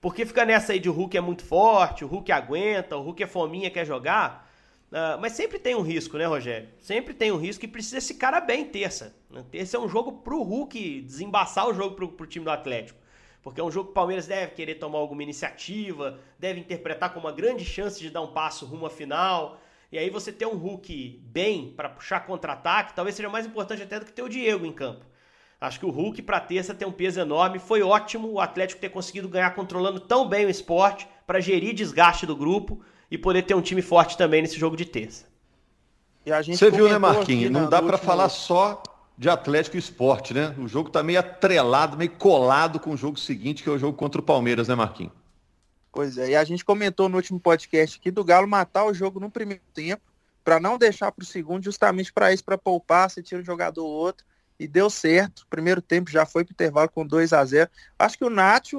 Porque 0.01 0.27
fica 0.27 0.45
nessa 0.45 0.73
aí 0.73 0.79
de 0.79 0.89
o 0.89 0.93
Hulk 0.93 1.17
é 1.17 1.21
muito 1.21 1.45
forte, 1.45 2.05
o 2.05 2.09
Hulk 2.09 2.31
aguenta, 2.31 2.97
o 2.97 3.03
Hulk 3.03 3.23
é 3.23 3.27
fominha, 3.27 3.71
quer 3.71 3.87
jogar. 3.87 4.48
Uh, 4.91 5.21
mas 5.21 5.33
sempre 5.33 5.59
tem 5.59 5.75
um 5.75 5.83
risco, 5.83 6.17
né, 6.17 6.25
Rogério? 6.25 6.69
Sempre 6.81 7.13
tem 7.13 7.31
um 7.31 7.37
risco 7.37 7.65
e 7.65 7.69
precisa 7.69 7.99
esse 7.99 8.15
cara 8.15 8.41
bem 8.41 8.65
terça. 8.65 9.15
Né? 9.31 9.45
Terça 9.51 9.77
é 9.77 9.81
um 9.81 9.89
jogo 9.89 10.13
pro 10.13 10.43
Hulk 10.43 11.03
desembaçar 11.03 11.69
o 11.69 11.75
jogo 11.75 11.95
pro, 11.95 12.09
pro 12.09 12.27
time 12.27 12.45
do 12.45 12.51
Atlético. 12.51 12.99
Porque 13.43 13.61
é 13.61 13.65
um 13.65 13.71
jogo 13.71 13.87
que 13.87 13.91
o 13.93 13.95
Palmeiras 13.95 14.27
deve 14.27 14.53
querer 14.53 14.77
tomar 14.77 14.99
alguma 14.99 15.23
iniciativa, 15.23 16.19
deve 16.39 16.61
interpretar 16.61 17.13
como 17.13 17.27
uma 17.27 17.33
grande 17.33 17.65
chance 17.65 18.01
de 18.01 18.11
dar 18.11 18.23
um 18.23 18.33
passo 18.33 18.65
rumo 18.65 18.87
à 18.87 18.91
final. 18.91 19.61
E 19.93 19.99
aí 19.99 20.09
você 20.09 20.33
ter 20.33 20.47
um 20.47 20.57
Hulk 20.57 21.23
bem 21.23 21.73
para 21.77 21.89
puxar 21.91 22.21
contra-ataque, 22.21 22.95
talvez 22.95 23.15
seja 23.15 23.29
mais 23.29 23.47
importante 23.47 23.83
até 23.83 24.01
do 24.01 24.07
que 24.07 24.13
ter 24.13 24.23
o 24.23 24.29
Diego 24.29 24.65
em 24.65 24.73
campo. 24.73 25.05
Acho 25.61 25.81
que 25.81 25.87
o 25.87 25.91
Hulk 25.91 26.23
para 26.23 26.41
terça 26.41 26.75
tem 26.75 26.87
um 26.87 26.93
peso 26.93 27.21
enorme. 27.21 27.59
Foi 27.59 27.83
ótimo 27.83 28.29
o 28.29 28.41
Atlético 28.41 28.81
ter 28.81 28.89
conseguido 28.89 29.29
ganhar 29.29 29.51
controlando 29.55 30.01
tão 30.01 30.29
bem 30.29 30.47
o 30.47 30.51
esporte 30.51 31.07
para 31.27 31.41
gerir 31.41 31.75
desgaste 31.75 32.25
do 32.25 32.37
grupo 32.37 32.83
e 33.11 33.17
poder 33.17 33.43
ter 33.43 33.55
um 33.55 33.63
time 33.63 33.83
forte 33.83 34.17
também 34.17 34.43
nesse 34.43 34.59
jogo 34.59 34.77
de 34.77 34.85
terça. 34.85 35.27
Você 36.25 36.71
viu, 36.71 36.89
né, 36.89 36.99
Marquinhos? 36.99 37.51
Não 37.51 37.69
dá 37.69 37.81
para 37.81 37.97
falar 37.97 38.29
só 38.29 38.83
de 39.17 39.29
Atlético 39.29 39.77
e 39.77 39.79
Esporte, 39.79 40.35
né? 40.35 40.55
O 40.59 40.69
jogo 40.69 40.91
tá 40.91 41.03
meio 41.03 41.19
atrelado, 41.19 41.97
meio 41.97 42.11
colado 42.13 42.79
com 42.79 42.91
o 42.91 42.97
jogo 42.97 43.19
seguinte, 43.19 43.63
que 43.63 43.69
é 43.69 43.73
o 43.73 43.79
jogo 43.79 43.97
contra 43.97 44.21
o 44.21 44.25
Palmeiras, 44.25 44.69
né, 44.69 44.75
Marquinhos? 44.75 45.13
Pois 45.91 46.19
é, 46.19 46.31
e 46.31 46.37
a 46.37 46.45
gente 46.45 46.65
comentou 46.65 47.09
no 47.09 47.17
último 47.17 47.41
podcast 47.41 47.99
aqui 47.99 48.11
do 48.11 48.23
Galo 48.23 48.47
matar 48.47 48.85
o 48.85 48.95
jogo 48.95 49.19
no 49.19 49.31
primeiro 49.31 49.63
tempo, 49.75 50.03
para 50.45 50.61
não 50.61 50.79
deixar 50.79 51.11
para 51.11 51.23
o 51.23 51.27
segundo, 51.27 51.65
justamente 51.65 52.13
para 52.13 52.33
isso, 52.33 52.45
para 52.45 52.57
poupar, 52.57 53.11
você 53.11 53.23
tira 53.23 53.41
um 53.41 53.45
jogador 53.45 53.85
ou 53.85 53.91
outro, 53.91 54.25
e 54.59 54.69
deu 54.69 54.89
certo. 54.91 55.47
Primeiro 55.49 55.81
tempo 55.81 56.11
já 56.11 56.25
foi 56.25 56.45
para 56.45 56.53
o 56.53 56.55
intervalo 56.55 56.89
com 56.89 57.07
2 57.07 57.33
a 57.33 57.45
0 57.45 57.71
Acho 57.99 58.19
que 58.19 58.25
o 58.25 58.31
Nacho, 58.31 58.79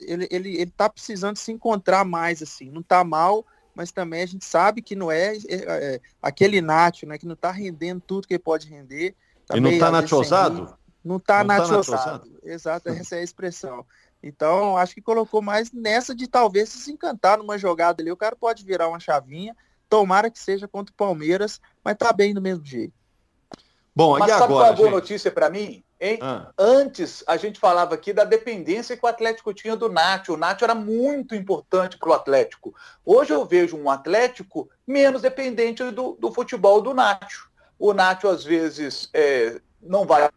ele, 0.00 0.26
ele, 0.30 0.56
ele 0.56 0.70
tá 0.70 0.88
precisando 0.88 1.36
se 1.36 1.52
encontrar 1.52 2.04
mais, 2.04 2.42
assim, 2.42 2.70
não 2.70 2.82
tá 2.82 3.04
mal, 3.04 3.46
mas 3.76 3.92
também 3.92 4.22
a 4.22 4.26
gente 4.26 4.44
sabe 4.44 4.80
que 4.80 4.96
não 4.96 5.12
é, 5.12 5.36
é, 5.36 5.40
é 5.50 6.00
aquele 6.22 6.62
Nacho, 6.62 7.06
né, 7.06 7.18
que 7.18 7.26
não 7.26 7.34
está 7.34 7.50
rendendo 7.50 8.00
tudo 8.00 8.26
que 8.26 8.32
ele 8.32 8.42
pode 8.42 8.66
render. 8.66 9.14
Tá 9.46 9.56
e 9.56 9.60
não 9.60 9.70
está 9.70 9.90
nachosado? 9.90 10.76
Não 11.04 11.18
está 11.18 11.44
nachosado. 11.44 12.40
Exato, 12.42 12.88
essa 12.88 13.16
é 13.16 13.20
a 13.20 13.22
expressão. 13.22 13.84
Então, 14.22 14.78
acho 14.78 14.94
que 14.94 15.02
colocou 15.02 15.42
mais 15.42 15.70
nessa 15.70 16.14
de 16.14 16.26
talvez 16.26 16.70
se 16.70 16.90
encantar 16.90 17.36
numa 17.36 17.58
jogada 17.58 18.02
ali. 18.02 18.10
O 18.10 18.16
cara 18.16 18.34
pode 18.34 18.64
virar 18.64 18.88
uma 18.88 18.98
chavinha, 18.98 19.54
tomara 19.90 20.30
que 20.30 20.38
seja 20.38 20.66
contra 20.66 20.90
o 20.90 20.96
Palmeiras, 20.96 21.60
mas 21.84 21.96
tá 21.96 22.12
bem 22.14 22.32
do 22.32 22.40
mesmo 22.40 22.64
jeito. 22.64 22.94
Bom, 23.94 24.18
mas 24.18 24.28
e 24.28 24.32
sabe 24.32 24.44
agora, 24.44 24.48
qual 24.48 24.64
é 24.64 24.68
a 24.68 24.72
boa 24.72 24.88
gente? 24.88 24.94
notícia 24.94 25.30
para 25.30 25.50
mim? 25.50 25.84
Ah. 26.20 26.50
Antes, 26.58 27.24
a 27.26 27.36
gente 27.36 27.58
falava 27.58 27.94
aqui 27.94 28.12
da 28.12 28.24
dependência 28.24 28.96
que 28.96 29.04
o 29.04 29.08
Atlético 29.08 29.54
tinha 29.54 29.74
do 29.74 29.88
Nacho. 29.88 30.34
O 30.34 30.36
Nacho 30.36 30.64
era 30.64 30.74
muito 30.74 31.34
importante 31.34 31.98
para 31.98 32.10
o 32.10 32.12
Atlético. 32.12 32.74
Hoje 33.04 33.32
eu 33.32 33.44
vejo 33.44 33.76
um 33.76 33.90
Atlético 33.90 34.68
menos 34.86 35.22
dependente 35.22 35.82
do, 35.90 36.16
do 36.20 36.32
futebol 36.32 36.82
do 36.82 36.92
Nacho. 36.92 37.50
O 37.78 37.94
Nacho, 37.94 38.28
às 38.28 38.44
vezes, 38.44 39.08
é, 39.12 39.60
não 39.82 40.04
vai 40.04 40.28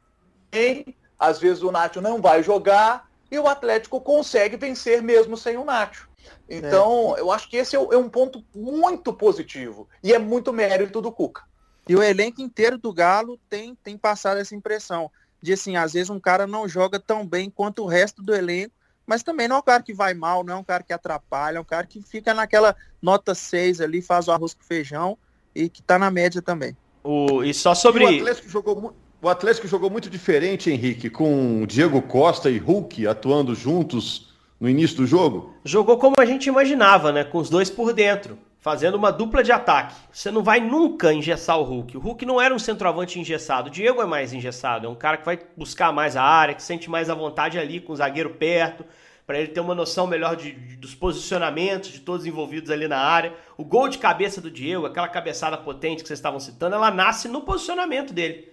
bem, 0.51 0.95
às 1.17 1.39
vezes 1.39 1.61
o 1.61 1.71
Nacho 1.71 2.01
não 2.01 2.21
vai 2.21 2.41
jogar, 2.41 3.09
e 3.29 3.37
o 3.37 3.47
Atlético 3.47 4.01
consegue 4.01 4.57
vencer 4.57 5.01
mesmo 5.01 5.37
sem 5.37 5.57
o 5.57 5.65
Nacho. 5.65 6.09
Então, 6.49 7.15
é. 7.15 7.21
eu 7.21 7.31
acho 7.31 7.49
que 7.49 7.57
esse 7.57 7.75
é, 7.75 7.79
é 7.79 7.97
um 7.97 8.09
ponto 8.09 8.43
muito 8.55 9.13
positivo. 9.13 9.87
E 10.03 10.13
é 10.13 10.19
muito 10.19 10.51
mérito 10.51 11.01
do 11.01 11.11
Cuca. 11.11 11.43
E 11.87 11.95
o 11.95 12.03
elenco 12.03 12.41
inteiro 12.41 12.77
do 12.77 12.93
Galo 12.93 13.39
tem, 13.49 13.75
tem 13.75 13.97
passado 13.97 14.39
essa 14.39 14.55
impressão 14.55 15.11
de 15.41 15.53
assim, 15.53 15.75
às 15.75 15.93
vezes 15.93 16.09
um 16.09 16.19
cara 16.19 16.45
não 16.45 16.67
joga 16.67 16.99
tão 16.99 17.25
bem 17.25 17.49
quanto 17.49 17.83
o 17.83 17.87
resto 17.87 18.21
do 18.21 18.33
elenco, 18.33 18.73
mas 19.05 19.23
também 19.23 19.47
não 19.47 19.55
é 19.55 19.59
um 19.59 19.63
cara 19.63 19.81
que 19.81 19.93
vai 19.93 20.13
mal, 20.13 20.43
não 20.43 20.53
é 20.55 20.57
um 20.57 20.63
cara 20.63 20.83
que 20.83 20.93
atrapalha, 20.93 21.57
é 21.57 21.61
um 21.61 21.65
cara 21.65 21.85
que 21.85 22.01
fica 22.01 22.33
naquela 22.33 22.75
nota 23.01 23.33
6 23.33 23.81
ali, 23.81 24.01
faz 24.01 24.27
o 24.27 24.31
arroz 24.31 24.53
com 24.53 24.63
feijão 24.63 25.17
e 25.55 25.69
que 25.69 25.81
tá 25.81 25.97
na 25.97 26.11
média 26.11 26.41
também. 26.41 26.75
O, 27.03 27.43
e 27.43 27.53
só 27.53 27.73
sobre. 27.73 28.03
E 28.03 28.05
o 28.05 28.21
Atlético 28.21 28.49
jogou 28.49 28.95
o 29.21 29.27
Atlético 29.27 29.67
jogou 29.67 29.89
muito 29.89 30.09
diferente, 30.09 30.71
Henrique, 30.71 31.09
com 31.09 31.65
Diego 31.67 32.01
Costa 32.01 32.49
e 32.49 32.57
Hulk 32.57 33.05
atuando 33.05 33.53
juntos 33.53 34.33
no 34.57 34.69
início 34.69 34.95
do 34.97 35.05
jogo? 35.05 35.53
Jogou 35.65 35.97
como 35.97 36.15
a 36.19 36.25
gente 36.25 36.47
imaginava, 36.47 37.11
né? 37.11 37.25
Com 37.25 37.39
os 37.39 37.49
dois 37.49 37.69
por 37.69 37.91
dentro 37.91 38.37
fazendo 38.59 38.95
uma 38.95 39.11
dupla 39.11 39.41
de 39.41 39.51
ataque. 39.51 39.95
Você 40.11 40.29
não 40.29 40.43
vai 40.43 40.59
nunca 40.59 41.13
engessar 41.13 41.59
o 41.59 41.63
Hulk. 41.63 41.97
O 41.97 41.99
Hulk 41.99 42.25
não 42.25 42.41
era 42.41 42.53
um 42.53 42.59
centroavante 42.59 43.19
engessado. 43.19 43.69
O 43.69 43.71
Diego 43.71 44.01
é 44.01 44.05
mais 44.05 44.33
engessado. 44.33 44.85
É 44.85 44.89
um 44.89 44.95
cara 44.95 45.17
que 45.17 45.25
vai 45.25 45.39
buscar 45.55 45.93
mais 45.93 46.15
a 46.15 46.23
área, 46.23 46.53
que 46.53 46.61
sente 46.61 46.89
mais 46.89 47.09
a 47.09 47.15
vontade 47.15 47.57
ali 47.57 47.79
com 47.79 47.93
o 47.93 47.95
zagueiro 47.95 48.31
perto, 48.31 48.85
para 49.25 49.39
ele 49.39 49.49
ter 49.49 49.61
uma 49.61 49.73
noção 49.73 50.07
melhor 50.07 50.35
de, 50.35 50.51
de, 50.51 50.75
dos 50.75 50.93
posicionamentos 50.93 51.89
de 51.89 52.01
todos 52.01 52.25
envolvidos 52.25 52.69
ali 52.69 52.87
na 52.87 52.99
área. 52.99 53.33
O 53.57 53.63
gol 53.63 53.87
de 53.87 53.97
cabeça 53.97 54.41
do 54.41 54.51
Diego, 54.51 54.85
aquela 54.85 55.07
cabeçada 55.07 55.57
potente 55.57 56.01
que 56.01 56.07
vocês 56.07 56.19
estavam 56.19 56.39
citando, 56.39 56.75
ela 56.75 56.91
nasce 56.91 57.27
no 57.29 57.41
posicionamento 57.41 58.13
dele. 58.13 58.49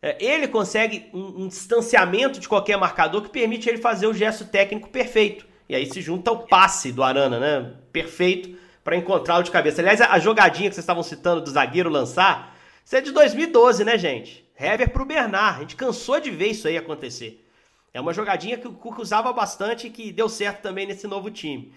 É, 0.00 0.16
ele 0.24 0.46
consegue 0.46 1.10
um, 1.12 1.44
um 1.44 1.48
distanciamento 1.48 2.38
de 2.38 2.48
qualquer 2.48 2.76
marcador 2.78 3.22
que 3.22 3.28
permite 3.28 3.68
ele 3.68 3.78
fazer 3.78 4.06
o 4.06 4.14
gesto 4.14 4.44
técnico 4.44 4.88
perfeito. 4.88 5.44
E 5.68 5.74
aí 5.74 5.86
se 5.86 6.00
junta 6.00 6.30
o 6.30 6.46
passe 6.46 6.92
do 6.92 7.02
Arana, 7.02 7.38
né? 7.40 7.74
Perfeito 7.92 8.60
para 8.82 8.96
encontrá-lo 8.96 9.42
de 9.42 9.50
cabeça. 9.50 9.80
Aliás, 9.80 10.00
a 10.00 10.18
jogadinha 10.18 10.68
que 10.68 10.74
vocês 10.74 10.82
estavam 10.82 11.02
citando 11.02 11.40
do 11.40 11.50
zagueiro 11.50 11.90
lançar, 11.90 12.56
isso 12.84 12.96
é 12.96 13.00
de 13.00 13.12
2012, 13.12 13.84
né, 13.84 13.98
gente? 13.98 14.44
Hever 14.58 14.90
pro 14.90 15.04
Bernard. 15.04 15.58
A 15.58 15.60
gente 15.60 15.76
cansou 15.76 16.20
de 16.20 16.30
ver 16.30 16.48
isso 16.48 16.66
aí 16.66 16.76
acontecer. 16.76 17.46
É 17.92 18.00
uma 18.00 18.12
jogadinha 18.12 18.56
que 18.56 18.68
o 18.68 18.72
Cuca 18.72 19.02
usava 19.02 19.32
bastante 19.32 19.86
e 19.86 19.90
que 19.90 20.12
deu 20.12 20.28
certo 20.28 20.62
também 20.62 20.86
nesse 20.86 21.06
novo 21.06 21.30
time. 21.30 21.72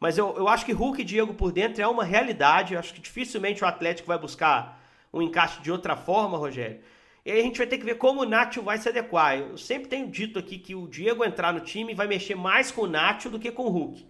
Mas 0.00 0.16
eu, 0.16 0.34
eu 0.36 0.48
acho 0.48 0.64
que 0.64 0.72
Hulk 0.72 1.02
e 1.02 1.04
Diego 1.04 1.34
por 1.34 1.52
dentro 1.52 1.82
é 1.82 1.86
uma 1.86 2.04
realidade. 2.04 2.74
Eu 2.74 2.80
acho 2.80 2.94
que 2.94 3.00
dificilmente 3.00 3.62
o 3.62 3.66
Atlético 3.66 4.08
vai 4.08 4.18
buscar 4.18 4.80
um 5.12 5.20
encaixe 5.20 5.60
de 5.60 5.70
outra 5.70 5.96
forma, 5.96 6.38
Rogério. 6.38 6.80
E 7.24 7.30
aí 7.30 7.40
a 7.40 7.42
gente 7.42 7.58
vai 7.58 7.66
ter 7.66 7.78
que 7.78 7.84
ver 7.84 7.96
como 7.96 8.22
o 8.22 8.24
Nacho 8.24 8.62
vai 8.62 8.78
se 8.78 8.88
adequar. 8.88 9.36
Eu 9.36 9.58
sempre 9.58 9.88
tenho 9.88 10.08
dito 10.08 10.38
aqui 10.38 10.58
que 10.58 10.74
o 10.74 10.88
Diego 10.88 11.24
entrar 11.24 11.52
no 11.52 11.60
time 11.60 11.94
vai 11.94 12.06
mexer 12.06 12.34
mais 12.34 12.70
com 12.70 12.82
o 12.82 12.86
Nacho 12.86 13.28
do 13.28 13.38
que 13.38 13.50
com 13.50 13.64
o 13.64 13.68
Hulk. 13.68 14.06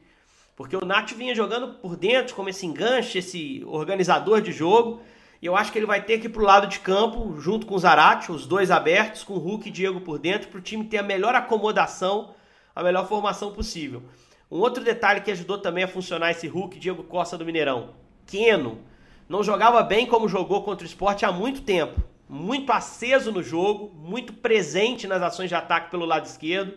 Porque 0.59 0.77
o 0.77 0.85
Nacho 0.85 1.15
vinha 1.15 1.37
jogando 1.37 1.75
por 1.75 1.95
dentro, 1.95 2.35
como 2.35 2.49
esse 2.49 2.67
enganche, 2.67 3.19
esse 3.19 3.63
organizador 3.65 4.41
de 4.41 4.51
jogo. 4.51 5.01
E 5.41 5.47
eu 5.47 5.55
acho 5.55 5.71
que 5.71 5.79
ele 5.79 5.87
vai 5.87 6.03
ter 6.03 6.19
que 6.19 6.27
ir 6.27 6.31
pro 6.31 6.43
lado 6.43 6.67
de 6.67 6.81
campo, 6.81 7.41
junto 7.41 7.65
com 7.65 7.77
o 7.77 7.79
Zarate, 7.79 8.33
os 8.33 8.45
dois 8.45 8.69
abertos, 8.69 9.23
com 9.23 9.35
o 9.35 9.39
Hulk 9.39 9.69
e 9.69 9.71
Diego 9.71 10.01
por 10.01 10.19
dentro, 10.19 10.49
para 10.49 10.59
o 10.59 10.61
time 10.61 10.85
ter 10.85 10.99
a 10.99 11.03
melhor 11.05 11.33
acomodação, 11.37 12.35
a 12.75 12.83
melhor 12.83 13.07
formação 13.07 13.53
possível. 13.53 14.03
Um 14.51 14.59
outro 14.59 14.83
detalhe 14.83 15.21
que 15.21 15.31
ajudou 15.31 15.59
também 15.59 15.85
a 15.85 15.89
funcionar 15.89 16.33
esse 16.33 16.49
Hulk, 16.49 16.77
Diego 16.77 17.05
Costa 17.05 17.39
do 17.39 17.47
Mineirão. 17.47 17.91
Keno 18.27 18.81
não 19.29 19.45
jogava 19.45 19.81
bem 19.85 20.07
como 20.07 20.27
jogou 20.27 20.65
contra 20.65 20.85
o 20.85 20.89
esporte 20.89 21.25
há 21.25 21.31
muito 21.31 21.63
tempo. 21.63 22.03
Muito 22.29 22.73
aceso 22.73 23.31
no 23.31 23.45
jogo, 23.45 23.95
muito 23.95 24.33
presente 24.33 25.07
nas 25.07 25.23
ações 25.23 25.51
de 25.51 25.55
ataque 25.55 25.89
pelo 25.89 26.05
lado 26.05 26.27
esquerdo, 26.27 26.75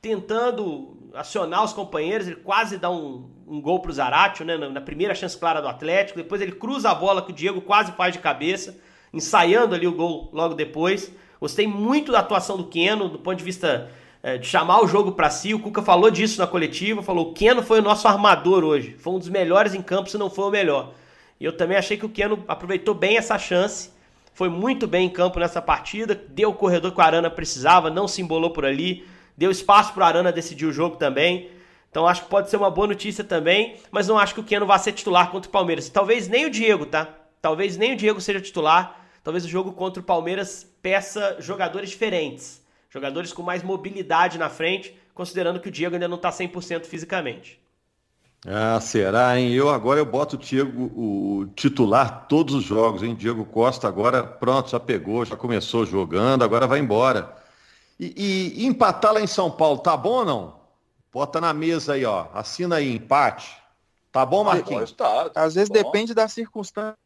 tentando 0.00 0.96
acionar 1.14 1.64
os 1.64 1.72
companheiros. 1.72 2.26
Ele 2.26 2.36
quase 2.36 2.78
dá 2.78 2.90
um, 2.90 3.28
um 3.46 3.60
gol 3.60 3.80
para 3.80 3.90
o 3.90 3.94
Zaratio, 3.94 4.44
né, 4.44 4.56
na 4.56 4.80
primeira 4.80 5.14
chance 5.14 5.36
clara 5.36 5.60
do 5.60 5.68
Atlético. 5.68 6.18
Depois 6.18 6.40
ele 6.40 6.52
cruza 6.52 6.90
a 6.90 6.94
bola 6.94 7.22
que 7.22 7.30
o 7.30 7.34
Diego 7.34 7.60
quase 7.60 7.92
faz 7.92 8.12
de 8.12 8.18
cabeça, 8.18 8.78
ensaiando 9.12 9.74
ali 9.74 9.86
o 9.86 9.92
gol 9.92 10.28
logo 10.32 10.54
depois. 10.54 11.12
Gostei 11.40 11.66
muito 11.66 12.10
da 12.12 12.18
atuação 12.18 12.56
do 12.56 12.66
Keno, 12.66 13.08
do 13.08 13.18
ponto 13.18 13.36
de 13.36 13.44
vista 13.44 13.90
é, 14.22 14.36
de 14.36 14.46
chamar 14.46 14.82
o 14.82 14.88
jogo 14.88 15.12
para 15.12 15.30
si. 15.30 15.54
O 15.54 15.60
Cuca 15.60 15.82
falou 15.82 16.10
disso 16.10 16.40
na 16.40 16.46
coletiva, 16.46 17.02
falou: 17.02 17.30
o 17.30 17.32
Keno 17.32 17.62
foi 17.62 17.78
o 17.78 17.82
nosso 17.82 18.08
armador 18.08 18.64
hoje, 18.64 18.96
foi 18.98 19.12
um 19.12 19.18
dos 19.18 19.28
melhores 19.28 19.74
em 19.74 19.82
campo, 19.82 20.10
se 20.10 20.18
não 20.18 20.28
foi 20.28 20.44
o 20.46 20.50
melhor. 20.50 20.92
E 21.40 21.44
eu 21.44 21.56
também 21.56 21.76
achei 21.76 21.96
que 21.96 22.06
o 22.06 22.08
Keno 22.08 22.44
aproveitou 22.48 22.94
bem 22.94 23.16
essa 23.16 23.38
chance, 23.38 23.92
foi 24.34 24.48
muito 24.48 24.86
bem 24.88 25.06
em 25.06 25.10
campo 25.10 25.38
nessa 25.38 25.62
partida, 25.62 26.14
deu 26.14 26.50
o 26.50 26.54
corredor 26.54 26.90
que 26.92 26.98
o 26.98 27.02
Arana 27.02 27.30
precisava, 27.30 27.90
não 27.90 28.08
se 28.08 28.20
embolou 28.20 28.50
por 28.50 28.64
ali, 28.64 29.06
deu 29.38 29.52
espaço 29.52 29.94
para 29.94 30.02
o 30.02 30.06
Arana 30.06 30.32
decidir 30.32 30.66
o 30.66 30.72
jogo 30.72 30.96
também. 30.96 31.48
Então 31.88 32.06
acho 32.06 32.24
que 32.24 32.28
pode 32.28 32.50
ser 32.50 32.56
uma 32.56 32.70
boa 32.70 32.88
notícia 32.88 33.22
também, 33.22 33.76
mas 33.90 34.08
não 34.08 34.18
acho 34.18 34.34
que 34.34 34.40
o 34.40 34.44
Keno 34.44 34.66
vá 34.66 34.76
ser 34.76 34.92
titular 34.92 35.30
contra 35.30 35.48
o 35.48 35.52
Palmeiras. 35.52 35.88
Talvez 35.88 36.28
nem 36.28 36.44
o 36.44 36.50
Diego, 36.50 36.84
tá? 36.84 37.08
Talvez 37.40 37.76
nem 37.76 37.94
o 37.94 37.96
Diego 37.96 38.20
seja 38.20 38.40
titular. 38.40 39.06
Talvez 39.22 39.44
o 39.44 39.48
jogo 39.48 39.72
contra 39.72 40.02
o 40.02 40.04
Palmeiras 40.04 40.66
peça 40.82 41.36
jogadores 41.38 41.90
diferentes. 41.90 42.60
Jogadores 42.90 43.32
com 43.32 43.42
mais 43.42 43.62
mobilidade 43.62 44.38
na 44.38 44.48
frente, 44.48 44.94
considerando 45.14 45.60
que 45.60 45.68
o 45.68 45.72
Diego 45.72 45.94
ainda 45.94 46.08
não 46.08 46.16
está 46.16 46.30
100% 46.30 46.86
fisicamente. 46.86 47.60
Ah, 48.46 48.80
será, 48.80 49.38
hein? 49.38 49.52
Eu 49.52 49.68
agora 49.68 50.00
eu 50.00 50.06
boto 50.06 50.36
o 50.36 50.38
Diego, 50.38 50.84
o 50.96 51.46
titular 51.54 52.26
todos 52.28 52.54
os 52.54 52.64
jogos, 52.64 53.02
hein? 53.02 53.14
Diego 53.14 53.44
Costa 53.44 53.86
agora, 53.86 54.22
pronto, 54.22 54.70
já 54.70 54.80
pegou, 54.80 55.24
já 55.24 55.36
começou 55.36 55.84
jogando, 55.84 56.42
agora 56.42 56.66
vai 56.66 56.78
embora. 56.78 57.36
E, 57.98 58.54
e, 58.56 58.66
empatar 58.66 59.12
lá 59.12 59.20
em 59.20 59.26
São 59.26 59.50
Paulo, 59.50 59.78
tá 59.78 59.96
bom 59.96 60.18
ou 60.18 60.24
não? 60.24 60.60
Bota 61.12 61.40
na 61.40 61.52
mesa 61.52 61.94
aí, 61.94 62.04
ó. 62.04 62.28
Assina 62.32 62.76
aí, 62.76 62.94
empate. 62.94 63.56
Tá 64.12 64.24
bom, 64.24 64.44
Marquinhos? 64.44 64.92
Tá, 64.92 65.30
Às 65.34 65.54
vezes 65.54 65.68
bom. 65.68 65.74
depende 65.74 66.14
da 66.14 66.28
circunstância, 66.28 66.96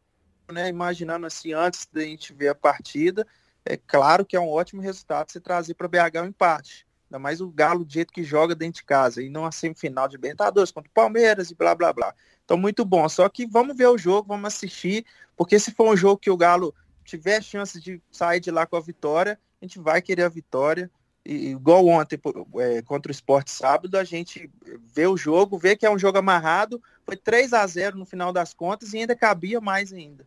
né? 0.50 0.68
Imaginando 0.68 1.26
assim, 1.26 1.52
antes 1.52 1.88
da 1.90 2.02
gente 2.02 2.32
ver 2.34 2.48
a 2.48 2.54
partida, 2.54 3.26
é 3.64 3.76
claro 3.76 4.24
que 4.24 4.36
é 4.36 4.40
um 4.40 4.50
ótimo 4.50 4.82
resultado 4.82 5.30
você 5.30 5.40
trazer 5.40 5.74
para 5.74 5.88
BH 5.88 6.20
um 6.22 6.26
empate. 6.26 6.86
Ainda 7.06 7.18
mais 7.18 7.40
o 7.40 7.50
Galo 7.50 7.84
do 7.84 7.92
jeito 7.92 8.12
que 8.12 8.24
joga 8.24 8.54
dentro 8.54 8.80
de 8.80 8.84
casa. 8.84 9.22
E 9.22 9.28
não 9.28 9.44
a 9.44 9.52
semifinal 9.52 10.08
de 10.08 10.16
Libertadores 10.16 10.70
contra 10.70 10.90
o 10.90 10.94
Palmeiras 10.94 11.50
e 11.50 11.54
blá 11.54 11.74
blá 11.74 11.92
blá. 11.92 12.14
Então, 12.44 12.56
muito 12.56 12.84
bom. 12.84 13.08
Só 13.08 13.28
que 13.28 13.46
vamos 13.46 13.76
ver 13.76 13.86
o 13.86 13.98
jogo, 13.98 14.28
vamos 14.28 14.48
assistir. 14.48 15.04
Porque 15.36 15.58
se 15.58 15.72
for 15.72 15.92
um 15.92 15.96
jogo 15.96 16.18
que 16.18 16.30
o 16.30 16.36
Galo 16.36 16.74
tiver 17.04 17.42
chance 17.42 17.80
de 17.80 18.00
sair 18.10 18.40
de 18.40 18.50
lá 18.50 18.66
com 18.66 18.76
a 18.76 18.80
vitória, 18.80 19.38
a 19.62 19.64
gente 19.64 19.78
vai 19.78 20.02
querer 20.02 20.24
a 20.24 20.28
vitória. 20.28 20.90
E, 21.24 21.50
igual 21.50 21.86
ontem 21.86 22.20
é, 22.58 22.82
contra 22.82 23.10
o 23.10 23.14
Esporte 23.14 23.52
sábado, 23.52 23.96
a 23.96 24.02
gente 24.02 24.50
vê 24.92 25.06
o 25.06 25.16
jogo, 25.16 25.56
vê 25.56 25.76
que 25.76 25.86
é 25.86 25.90
um 25.90 25.98
jogo 25.98 26.18
amarrado. 26.18 26.82
Foi 27.04 27.16
3 27.16 27.52
a 27.52 27.64
0 27.64 27.96
no 27.96 28.04
final 28.04 28.32
das 28.32 28.52
contas 28.52 28.92
e 28.92 28.98
ainda 28.98 29.14
cabia 29.14 29.60
mais 29.60 29.92
ainda. 29.92 30.26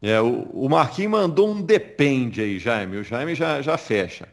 É, 0.00 0.18
o, 0.20 0.44
o 0.44 0.68
Marquinhos 0.68 1.12
mandou 1.12 1.48
um 1.48 1.60
depende 1.60 2.40
aí, 2.40 2.58
Jaime. 2.58 2.96
O 2.96 3.04
Jaime 3.04 3.34
já, 3.34 3.60
já 3.60 3.76
fecha. 3.76 4.26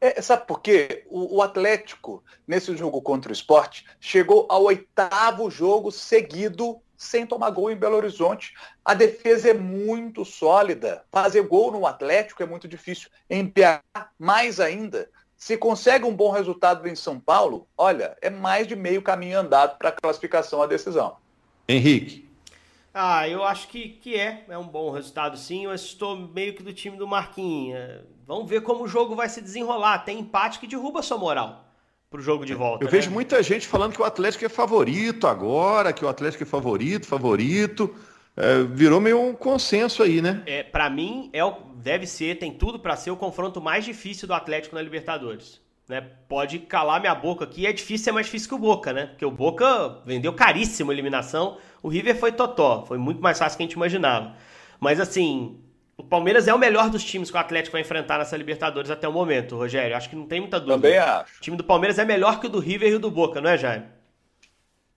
É, 0.00 0.20
sabe 0.20 0.46
por 0.46 0.60
quê? 0.60 1.04
O, 1.08 1.38
o, 1.38 1.42
Atlético, 1.42 2.22
nesse 2.46 2.76
jogo 2.76 3.00
contra 3.00 3.30
o 3.30 3.32
esporte, 3.32 3.86
chegou 3.98 4.46
ao 4.50 4.64
oitavo 4.64 5.50
jogo 5.50 5.90
seguido 5.90 6.78
sem 6.96 7.26
tomar 7.26 7.50
gol 7.50 7.70
em 7.70 7.76
Belo 7.76 7.96
Horizonte. 7.96 8.54
A 8.84 8.94
defesa 8.94 9.50
é 9.50 9.54
muito 9.54 10.24
sólida. 10.24 11.04
Fazer 11.10 11.42
gol 11.42 11.72
no 11.72 11.86
Atlético 11.86 12.42
é 12.42 12.46
muito 12.46 12.68
difícil. 12.68 13.08
Em 13.28 13.46
PA, 13.46 13.82
mais 14.18 14.60
ainda. 14.60 15.08
Se 15.36 15.56
consegue 15.56 16.04
um 16.04 16.14
bom 16.14 16.30
resultado 16.30 16.86
em 16.88 16.94
São 16.94 17.18
Paulo, 17.18 17.68
olha, 17.76 18.16
é 18.22 18.30
mais 18.30 18.66
de 18.66 18.76
meio 18.76 19.02
caminho 19.02 19.38
andado 19.38 19.76
para 19.78 19.90
a 19.90 19.92
classificação 19.92 20.62
à 20.62 20.66
decisão. 20.66 21.16
Henrique. 21.68 22.24
Ah, 22.92 23.28
eu 23.28 23.42
acho 23.42 23.68
que, 23.68 23.88
que 23.88 24.18
é. 24.18 24.44
É 24.48 24.56
um 24.56 24.68
bom 24.68 24.90
resultado 24.90 25.36
sim. 25.36 25.64
Eu 25.64 25.74
estou 25.74 26.16
meio 26.16 26.54
que 26.54 26.62
do 26.62 26.72
time 26.72 26.96
do 26.96 27.06
Marquinhos. 27.06 28.02
Vamos 28.26 28.48
ver 28.48 28.62
como 28.62 28.84
o 28.84 28.88
jogo 28.88 29.16
vai 29.16 29.28
se 29.28 29.40
desenrolar. 29.40 30.04
Tem 30.04 30.20
empate 30.20 30.60
que 30.60 30.66
derruba 30.66 31.00
a 31.00 31.02
sua 31.02 31.18
moral 31.18 31.63
pro 32.14 32.22
jogo 32.22 32.46
de 32.46 32.54
volta. 32.54 32.84
Eu 32.84 32.86
né? 32.86 32.92
vejo 32.92 33.10
muita 33.10 33.42
gente 33.42 33.66
falando 33.66 33.92
que 33.92 34.00
o 34.00 34.04
Atlético 34.04 34.44
é 34.44 34.48
favorito 34.48 35.26
agora, 35.26 35.92
que 35.92 36.04
o 36.04 36.08
Atlético 36.08 36.44
é 36.44 36.46
favorito, 36.46 37.08
favorito. 37.08 37.92
É, 38.36 38.62
virou 38.62 39.00
meio 39.00 39.20
um 39.20 39.34
consenso 39.34 40.00
aí, 40.00 40.22
né? 40.22 40.40
É, 40.46 40.62
para 40.62 40.88
mim, 40.88 41.28
é 41.32 41.44
o, 41.44 41.56
deve 41.74 42.06
ser, 42.06 42.38
tem 42.38 42.52
tudo 42.52 42.78
para 42.78 42.94
ser 42.94 43.10
o 43.10 43.16
confronto 43.16 43.60
mais 43.60 43.84
difícil 43.84 44.28
do 44.28 44.34
Atlético 44.34 44.76
na 44.76 44.82
Libertadores. 44.82 45.60
Né? 45.88 46.00
Pode 46.28 46.60
calar 46.60 47.00
minha 47.00 47.14
boca 47.16 47.44
aqui, 47.44 47.66
é 47.66 47.72
difícil, 47.72 48.10
é 48.10 48.14
mais 48.14 48.26
difícil 48.26 48.48
que 48.48 48.54
o 48.54 48.58
Boca, 48.58 48.92
né? 48.92 49.06
Porque 49.06 49.26
o 49.26 49.30
Boca 49.30 50.00
vendeu 50.06 50.32
caríssimo 50.32 50.90
a 50.90 50.94
eliminação, 50.94 51.58
o 51.82 51.88
River 51.88 52.16
foi 52.16 52.32
totó, 52.32 52.84
foi 52.86 52.96
muito 52.96 53.20
mais 53.20 53.38
fácil 53.38 53.56
que 53.58 53.64
a 53.64 53.66
gente 53.66 53.74
imaginava. 53.74 54.34
Mas 54.80 54.98
assim, 54.98 55.58
o 55.96 56.02
Palmeiras 56.02 56.48
é 56.48 56.54
o 56.54 56.58
melhor 56.58 56.90
dos 56.90 57.04
times 57.04 57.30
que 57.30 57.36
o 57.36 57.40
Atlético 57.40 57.72
vai 57.72 57.82
enfrentar 57.82 58.18
nessa 58.18 58.36
Libertadores 58.36 58.90
até 58.90 59.08
o 59.08 59.12
momento, 59.12 59.56
Rogério. 59.56 59.96
Acho 59.96 60.10
que 60.10 60.16
não 60.16 60.26
tem 60.26 60.40
muita 60.40 60.58
dúvida. 60.58 60.76
Também 60.76 60.98
acho. 60.98 61.38
O 61.38 61.40
time 61.40 61.56
do 61.56 61.64
Palmeiras 61.64 61.98
é 61.98 62.04
melhor 62.04 62.40
que 62.40 62.46
o 62.46 62.50
do 62.50 62.58
River 62.58 62.90
e 62.90 62.94
o 62.94 62.98
do 62.98 63.10
Boca, 63.10 63.40
não 63.40 63.50
é, 63.50 63.56
Jaime? 63.56 63.86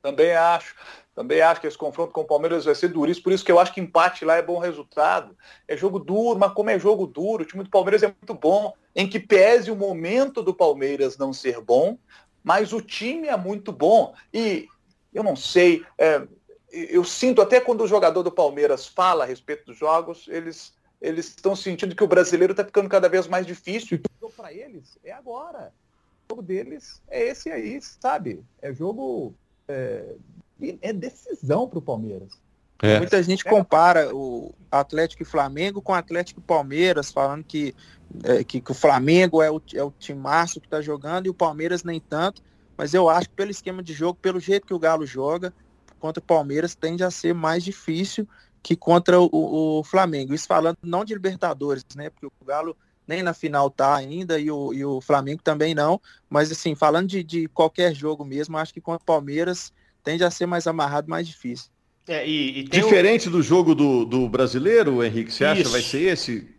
Também 0.02 0.34
acho. 0.34 0.76
Também 1.14 1.42
acho 1.42 1.62
que 1.62 1.66
esse 1.66 1.78
confronto 1.78 2.14
com 2.14 2.22
o 2.22 2.26
Palmeiras 2.26 2.66
vai 2.66 2.76
ser 2.76 2.90
duríssimo, 2.90 3.24
por 3.24 3.34
isso 3.34 3.44
que 3.44 3.52
eu 3.52 3.58
acho 3.58 3.74
que 3.74 3.82
empate 3.82 4.24
lá 4.24 4.36
é 4.36 4.42
bom 4.42 4.60
resultado. 4.60 5.36
É 5.68 5.76
jogo 5.76 5.98
duro, 5.98 6.38
mas 6.40 6.54
como 6.54 6.70
é 6.70 6.78
jogo 6.78 7.08
duro, 7.08 7.42
o 7.42 7.46
time 7.46 7.64
do 7.64 7.72
Palmeiras 7.72 8.04
é 8.04 8.08
muito 8.08 8.36
bom, 8.36 8.72
em 8.96 9.10
que 9.10 9.20
pese 9.20 9.72
o 9.72 9.76
momento 9.76 10.44
do 10.44 10.54
Palmeiras 10.54 11.18
não 11.18 11.34
ser 11.34 11.60
bom, 11.60 11.98
mas 12.44 12.72
o 12.72 12.82
time 12.82 13.28
é 13.28 13.36
muito 13.36 13.72
bom. 13.72 14.14
E 14.32 14.68
eu 15.12 15.24
não 15.24 15.36
sei, 15.36 15.84
é, 15.98 16.22
eu 16.72 17.04
sinto 17.04 17.42
até 17.42 17.60
quando 17.60 17.84
o 17.84 17.88
jogador 17.88 18.22
do 18.22 18.32
Palmeiras 18.32 18.86
fala 18.86 19.24
a 19.24 19.28
respeito 19.28 19.66
dos 19.66 19.78
jogos, 19.78 20.28
eles 20.28 20.77
eles 21.02 21.28
estão 21.28 21.56
sentindo 21.56 21.96
que 21.96 22.04
o 22.04 22.08
brasileiro 22.08 22.54
está 22.54 22.64
ficando 22.64 22.90
cada 22.90 23.08
vez 23.08 23.28
mais 23.28 23.46
difícil. 23.46 24.00
E 24.00 24.30
para 24.32 24.54
eles 24.54 24.98
é 25.04 25.12
agora. 25.12 25.74
O 26.26 26.34
jogo 26.34 26.42
deles 26.42 27.02
é 27.08 27.28
esse 27.28 27.50
aí, 27.50 27.80
sabe? 27.82 28.44
É 28.62 28.74
jogo 28.74 29.34
é, 29.68 30.16
é 30.82 30.94
decisão 30.94 31.68
para 31.68 31.80
o 31.80 31.82
Palmeiras. 31.82 32.40
É. 32.82 33.00
Muita 33.00 33.22
gente 33.24 33.44
compara 33.44 34.16
o 34.16 34.54
Atlético 34.72 35.24
e 35.24 35.26
Flamengo 35.26 35.82
com 35.82 35.94
o 35.94 35.96
Atlético 35.96 36.40
e 36.40 36.44
Palmeiras, 36.44 37.12
falando 37.12 37.44
que, 37.44 37.74
é, 38.24 38.44
que, 38.44 38.62
que, 38.62 38.72
o 38.72 38.76
Flamengo 38.76 39.42
é 39.42 39.50
o, 39.50 39.62
é 39.74 39.84
o 39.84 39.92
timaço 39.92 40.60
que 40.60 40.68
está 40.68 40.80
jogando 40.80 41.26
e 41.26 41.30
o 41.30 41.34
Palmeiras 41.34 41.84
nem 41.84 42.00
tanto. 42.00 42.42
Mas 42.78 42.94
eu 42.94 43.10
acho 43.10 43.30
que 43.30 43.36
pelo 43.36 43.50
esquema 43.50 43.82
de 43.82 43.94
jogo, 43.94 44.20
pelo 44.22 44.40
jeito 44.40 44.68
que 44.68 44.74
o 44.74 44.80
Galo 44.80 45.06
joga, 45.06 45.52
contra 46.00 46.22
o 46.22 46.26
Palmeiras 46.26 46.76
tende 46.76 47.04
a 47.04 47.10
ser 47.10 47.34
mais 47.34 47.64
difícil 47.64 48.28
que 48.62 48.76
contra 48.76 49.20
o, 49.20 49.30
o, 49.32 49.84
Flamengo. 49.84 50.34
Isso 50.34 50.48
falando 50.48 50.78
não 50.84 51.06
de 51.06 51.14
Libertadores, 51.14 51.86
né? 51.96 52.10
Porque 52.10 52.26
o 52.26 52.46
Galo 52.46 52.76
nem 53.08 53.24
na 53.24 53.34
final 53.34 53.70
tá 53.70 53.96
ainda 53.96 54.40
e 54.40 54.52
o, 54.52 54.74
e 54.74 54.84
o 54.84 55.00
Flamengo 55.00 55.42
também 55.42 55.74
não. 55.74 56.00
Mas 56.30 56.52
assim, 56.52 56.76
falando 56.76 57.08
de, 57.08 57.24
de 57.24 57.48
qualquer 57.50 57.96
jogo 57.96 58.26
mesmo, 58.26 58.58
acho 58.58 58.74
que 58.74 58.82
contra 58.82 59.04
o 59.04 59.06
Palmeiras 59.06 59.72
tende 60.04 60.24
a 60.24 60.32
ser 60.32 60.46
mais 60.46 60.68
amarrado, 60.68 61.10
mais 61.10 61.28
difícil. 61.28 61.70
É, 62.08 62.28
e, 62.28 62.60
e 62.60 62.64
Diferente 62.64 63.28
o... 63.28 63.32
do 63.32 63.42
jogo 63.42 63.76
do, 63.76 64.06
do 64.06 64.30
brasileiro, 64.30 65.04
Henrique, 65.04 65.32
você 65.32 65.44
acha 65.44 65.64
que 65.64 65.70
vai 65.70 65.82
ser 65.82 66.14
esse? 66.14 66.58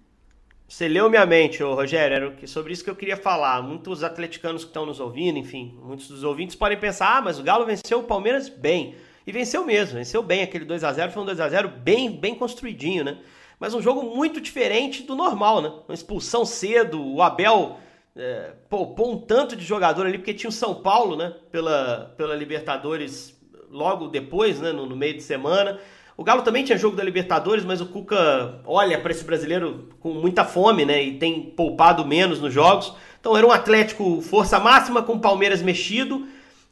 Você 0.68 0.86
leu 0.86 1.08
minha 1.08 1.24
mente, 1.24 1.62
ô, 1.62 1.74
Rogério, 1.74 2.14
era 2.14 2.46
sobre 2.46 2.74
isso 2.74 2.84
que 2.84 2.90
eu 2.90 2.96
queria 2.96 3.16
falar. 3.16 3.62
Muitos 3.62 4.04
atleticanos 4.04 4.64
que 4.64 4.68
estão 4.68 4.84
nos 4.84 5.00
ouvindo, 5.00 5.38
enfim, 5.38 5.74
muitos 5.82 6.08
dos 6.08 6.22
ouvintes 6.22 6.54
podem 6.54 6.78
pensar, 6.78 7.16
ah, 7.16 7.22
mas 7.22 7.38
o 7.38 7.42
Galo 7.42 7.64
venceu 7.64 8.00
o 8.00 8.04
Palmeiras 8.04 8.50
bem. 8.50 8.94
E 9.28 9.32
venceu 9.32 9.62
mesmo, 9.62 9.98
venceu 9.98 10.22
bem 10.22 10.42
aquele 10.42 10.64
2 10.64 10.82
a 10.82 10.90
0 10.90 11.12
foi 11.12 11.22
um 11.22 11.26
2 11.26 11.38
a 11.38 11.50
0 11.50 11.68
bem, 11.68 12.10
bem 12.10 12.34
construidinho, 12.34 13.04
né? 13.04 13.18
Mas 13.60 13.74
um 13.74 13.82
jogo 13.82 14.16
muito 14.16 14.40
diferente 14.40 15.02
do 15.02 15.14
normal, 15.14 15.60
né? 15.60 15.70
Uma 15.86 15.94
expulsão 15.94 16.46
cedo, 16.46 16.98
o 17.06 17.20
Abel 17.20 17.76
é, 18.16 18.52
poupou 18.70 19.12
um 19.12 19.18
tanto 19.18 19.54
de 19.54 19.62
jogador 19.62 20.06
ali, 20.06 20.16
porque 20.16 20.32
tinha 20.32 20.48
o 20.48 20.52
São 20.52 20.76
Paulo, 20.76 21.14
né? 21.14 21.34
Pela, 21.52 22.14
pela 22.16 22.34
Libertadores 22.34 23.38
logo 23.70 24.08
depois, 24.08 24.60
né, 24.60 24.72
no, 24.72 24.86
no 24.86 24.96
meio 24.96 25.12
de 25.12 25.22
semana. 25.22 25.78
O 26.16 26.24
Galo 26.24 26.40
também 26.40 26.64
tinha 26.64 26.78
jogo 26.78 26.96
da 26.96 27.04
Libertadores, 27.04 27.66
mas 27.66 27.82
o 27.82 27.86
Cuca 27.86 28.62
olha 28.64 28.98
para 28.98 29.12
esse 29.12 29.24
brasileiro 29.24 29.90
com 30.00 30.14
muita 30.14 30.42
fome, 30.42 30.86
né? 30.86 31.02
E 31.02 31.18
tem 31.18 31.50
poupado 31.50 32.02
menos 32.02 32.40
nos 32.40 32.54
jogos. 32.54 32.94
Então 33.20 33.36
era 33.36 33.46
um 33.46 33.52
Atlético 33.52 34.22
força 34.22 34.58
máxima 34.58 35.02
com 35.02 35.16
o 35.16 35.20
Palmeiras 35.20 35.60
mexido. 35.60 36.16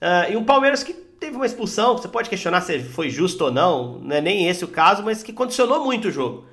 Uh, 0.00 0.32
e 0.32 0.36
um 0.38 0.44
Palmeiras 0.44 0.82
que 0.82 1.05
teve 1.18 1.36
uma 1.36 1.46
expulsão, 1.46 1.96
você 1.96 2.08
pode 2.08 2.28
questionar 2.28 2.60
se 2.60 2.78
foi 2.80 3.10
justo 3.10 3.44
ou 3.44 3.52
não, 3.52 3.98
não 3.98 4.16
é 4.16 4.20
nem 4.20 4.48
esse 4.48 4.64
o 4.64 4.68
caso, 4.68 5.02
mas 5.02 5.22
que 5.22 5.32
condicionou 5.32 5.84
muito 5.84 6.08
o 6.08 6.10
jogo. 6.10 6.46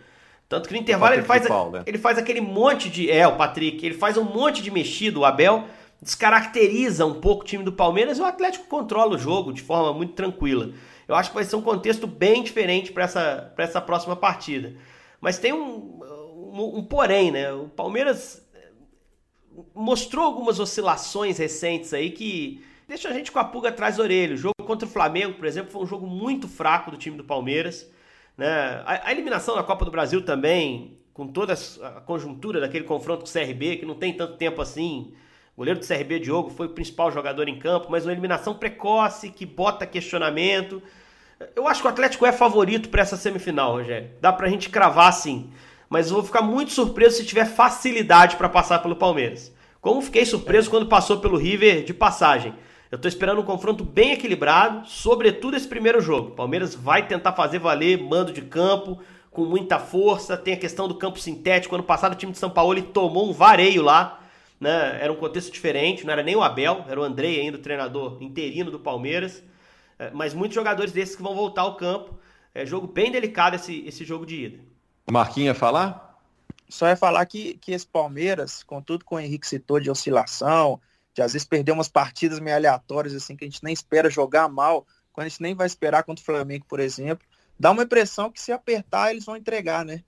Tanto 0.48 0.68
que 0.68 0.74
no 0.74 0.80
intervalo 0.82 1.16
ele 1.16 1.24
faz, 1.24 1.48
Paulo, 1.48 1.72
né? 1.72 1.84
ele 1.86 1.98
faz 1.98 2.18
aquele 2.18 2.42
monte 2.42 2.90
de. 2.90 3.10
É, 3.10 3.28
o 3.28 3.36
Patrick, 3.36 3.84
ele 3.86 3.96
faz 3.96 4.18
um 4.18 4.24
monte 4.24 4.62
de 4.62 4.70
mexido, 4.70 5.22
o 5.22 5.26
Abel 5.26 5.66
descaracteriza 6.02 7.06
um 7.06 7.20
pouco 7.20 7.44
o 7.44 7.46
time 7.46 7.64
do 7.64 7.72
Palmeiras 7.72 8.18
e 8.18 8.22
o 8.22 8.26
Atlético 8.26 8.66
controla 8.68 9.16
o 9.16 9.18
jogo 9.18 9.54
de 9.54 9.62
forma 9.62 9.94
muito 9.94 10.14
tranquila. 10.14 10.72
Eu 11.08 11.16
acho 11.16 11.30
que 11.30 11.36
vai 11.36 11.46
ser 11.46 11.56
um 11.56 11.62
contexto 11.62 12.06
bem 12.06 12.44
diferente 12.44 12.92
para 12.92 13.06
essa, 13.06 13.54
essa 13.58 13.82
próxima 13.82 14.16
partida. 14.16 14.76
Mas 15.20 15.40
tem 15.40 15.54
um, 15.54 16.00
um, 16.54 16.78
um, 16.80 16.84
porém, 16.84 17.32
né? 17.32 17.52
O 17.54 17.70
Palmeiras 17.70 18.46
mostrou 19.74 20.26
algumas 20.26 20.60
oscilações 20.60 21.38
recentes 21.38 21.94
aí 21.94 22.12
que 22.12 22.64
deixa 22.94 23.10
a 23.10 23.14
gente 23.14 23.32
com 23.32 23.40
a 23.40 23.44
pulga 23.44 23.70
atrás 23.70 23.98
da 23.98 24.04
orelha. 24.04 24.36
O 24.36 24.38
jogo 24.38 24.54
contra 24.64 24.88
o 24.88 24.92
Flamengo, 24.92 25.34
por 25.34 25.48
exemplo, 25.48 25.72
foi 25.72 25.82
um 25.82 25.86
jogo 25.86 26.06
muito 26.06 26.48
fraco 26.48 26.92
do 26.92 26.98
time 26.98 27.18
do 27.18 27.24
Palmeiras. 27.24 27.90
Né? 28.38 28.48
A, 28.86 29.08
a 29.08 29.12
eliminação 29.12 29.56
da 29.56 29.64
Copa 29.64 29.84
do 29.84 29.90
Brasil 29.90 30.24
também, 30.24 31.00
com 31.12 31.28
toda 31.28 31.54
a 31.54 32.02
conjuntura 32.02 32.60
daquele 32.60 32.84
confronto 32.84 33.24
com 33.24 33.30
o 33.30 33.34
CRB, 33.34 33.78
que 33.78 33.86
não 33.86 33.96
tem 33.96 34.14
tanto 34.14 34.38
tempo 34.38 34.62
assim. 34.62 35.12
O 35.56 35.62
goleiro 35.62 35.80
do 35.80 35.88
CRB, 35.88 36.20
Diogo, 36.20 36.52
foi 36.52 36.68
o 36.68 36.70
principal 36.70 37.12
jogador 37.12 37.50
em 37.50 37.58
campo, 37.58 37.88
mas 37.90 38.06
uma 38.06 38.12
eliminação 38.12 38.54
precoce 38.54 39.32
que 39.32 39.46
bota 39.46 39.88
questionamento. 39.88 40.82
Eu 41.56 41.68
acho 41.68 41.82
que 41.82 41.88
o 41.88 41.90
Atlético 41.90 42.28
é 42.28 42.32
favorito 42.32 42.90
para 42.90 43.02
essa 43.02 43.18
semifinal, 43.18 43.74
Rogério. 43.74 44.12
Dá 44.22 44.32
pra 44.32 44.48
gente 44.48 44.70
cravar 44.70 45.12
sim. 45.14 45.50
Mas 45.90 46.10
eu 46.10 46.14
vou 46.14 46.24
ficar 46.24 46.44
muito 46.44 46.72
surpreso 46.72 47.18
se 47.18 47.26
tiver 47.26 47.46
facilidade 47.46 48.36
para 48.36 48.50
passar 48.50 48.80
pelo 48.84 48.96
Palmeiras. 48.96 49.52
Como 49.82 50.00
fiquei 50.00 50.26
surpreso 50.26 50.70
quando 50.70 50.86
passou 50.86 51.20
pelo 51.20 51.38
River 51.38 51.84
de 51.84 51.94
passagem. 51.94 52.54
Eu 52.94 52.98
estou 52.98 53.10
esperando 53.10 53.42
um 53.42 53.44
confronto 53.44 53.84
bem 53.84 54.12
equilibrado, 54.12 54.88
sobretudo 54.88 55.58
esse 55.58 55.68
primeiro 55.68 56.00
jogo. 56.00 56.28
O 56.28 56.36
Palmeiras 56.36 56.76
vai 56.76 57.08
tentar 57.08 57.34
fazer 57.34 57.58
valer 57.58 58.00
mando 58.00 58.32
de 58.32 58.44
campo, 58.44 59.02
com 59.32 59.46
muita 59.46 59.80
força. 59.80 60.38
Tem 60.38 60.54
a 60.54 60.58
questão 60.58 60.88
do 60.88 60.94
campo 60.94 61.20
sintético. 61.20 61.74
Ano 61.74 61.84
passado 61.84 62.14
o 62.14 62.16
time 62.16 62.34
de 62.34 62.38
São 62.38 62.52
Paulo 62.52 62.80
tomou 62.84 63.28
um 63.28 63.34
vareio 63.34 63.82
lá. 63.82 64.22
Né? 64.62 65.00
Era 65.02 65.12
um 65.12 65.16
contexto 65.16 65.52
diferente, 65.52 66.06
não 66.06 66.14
era 66.14 66.22
nem 66.22 66.36
o 66.36 66.44
Abel, 66.44 66.86
era 66.88 67.00
o 67.00 67.04
Andrei 67.04 67.42
ainda, 67.42 67.58
o 67.58 67.62
treinador 67.62 68.22
interino 68.22 68.70
do 68.70 68.80
Palmeiras. 68.80 69.42
É, 69.98 70.12
mas 70.12 70.36
muitos 70.36 70.54
jogadores 70.54 70.92
desses 70.92 71.16
que 71.16 71.24
vão 71.24 71.34
voltar 71.34 71.64
ao 71.64 71.76
campo. 71.76 72.20
É 72.54 72.64
jogo 72.64 72.86
bem 72.86 73.12
delicado 73.12 73.56
esse, 73.56 73.84
esse 73.88 74.06
jogo 74.06 74.24
de 74.24 74.36
ida. 74.36 74.60
Marquinhos 75.10 75.48
ia 75.48 75.56
falar? 75.56 76.16
Só 76.70 76.88
ia 76.88 76.96
falar 76.96 77.26
que, 77.26 77.56
que 77.56 77.72
esse 77.72 77.88
Palmeiras, 77.88 78.62
com 78.62 78.80
tudo 78.84 79.04
que 79.04 79.16
o 79.16 79.20
Henrique 79.20 79.48
citou 79.48 79.80
de 79.80 79.90
oscilação, 79.90 80.80
de 81.14 81.22
às 81.22 81.34
vezes 81.34 81.48
perder 81.48 81.72
umas 81.72 81.88
partidas 81.88 82.40
meio 82.40 82.56
aleatórias, 82.56 83.14
assim, 83.14 83.36
que 83.36 83.46
a 83.46 83.48
gente 83.48 83.64
nem 83.64 83.74
espera 83.74 84.10
jogar 84.10 84.48
mal, 84.48 84.86
quando 85.12 85.26
a 85.26 85.30
gente 85.30 85.42
nem 85.42 85.54
vai 85.54 85.68
esperar 85.68 86.04
contra 86.04 86.22
o 86.22 86.26
Flamengo, 86.26 86.66
por 86.68 86.80
exemplo, 86.80 87.26
dá 87.60 87.72
uma 87.72 87.84
impressão 87.84 88.32
que 88.32 88.42
se 88.42 88.52
apertar, 88.52 89.12
eles 89.12 89.26
vão 89.26 89.38
entregar, 89.38 89.86
né? 89.86 90.02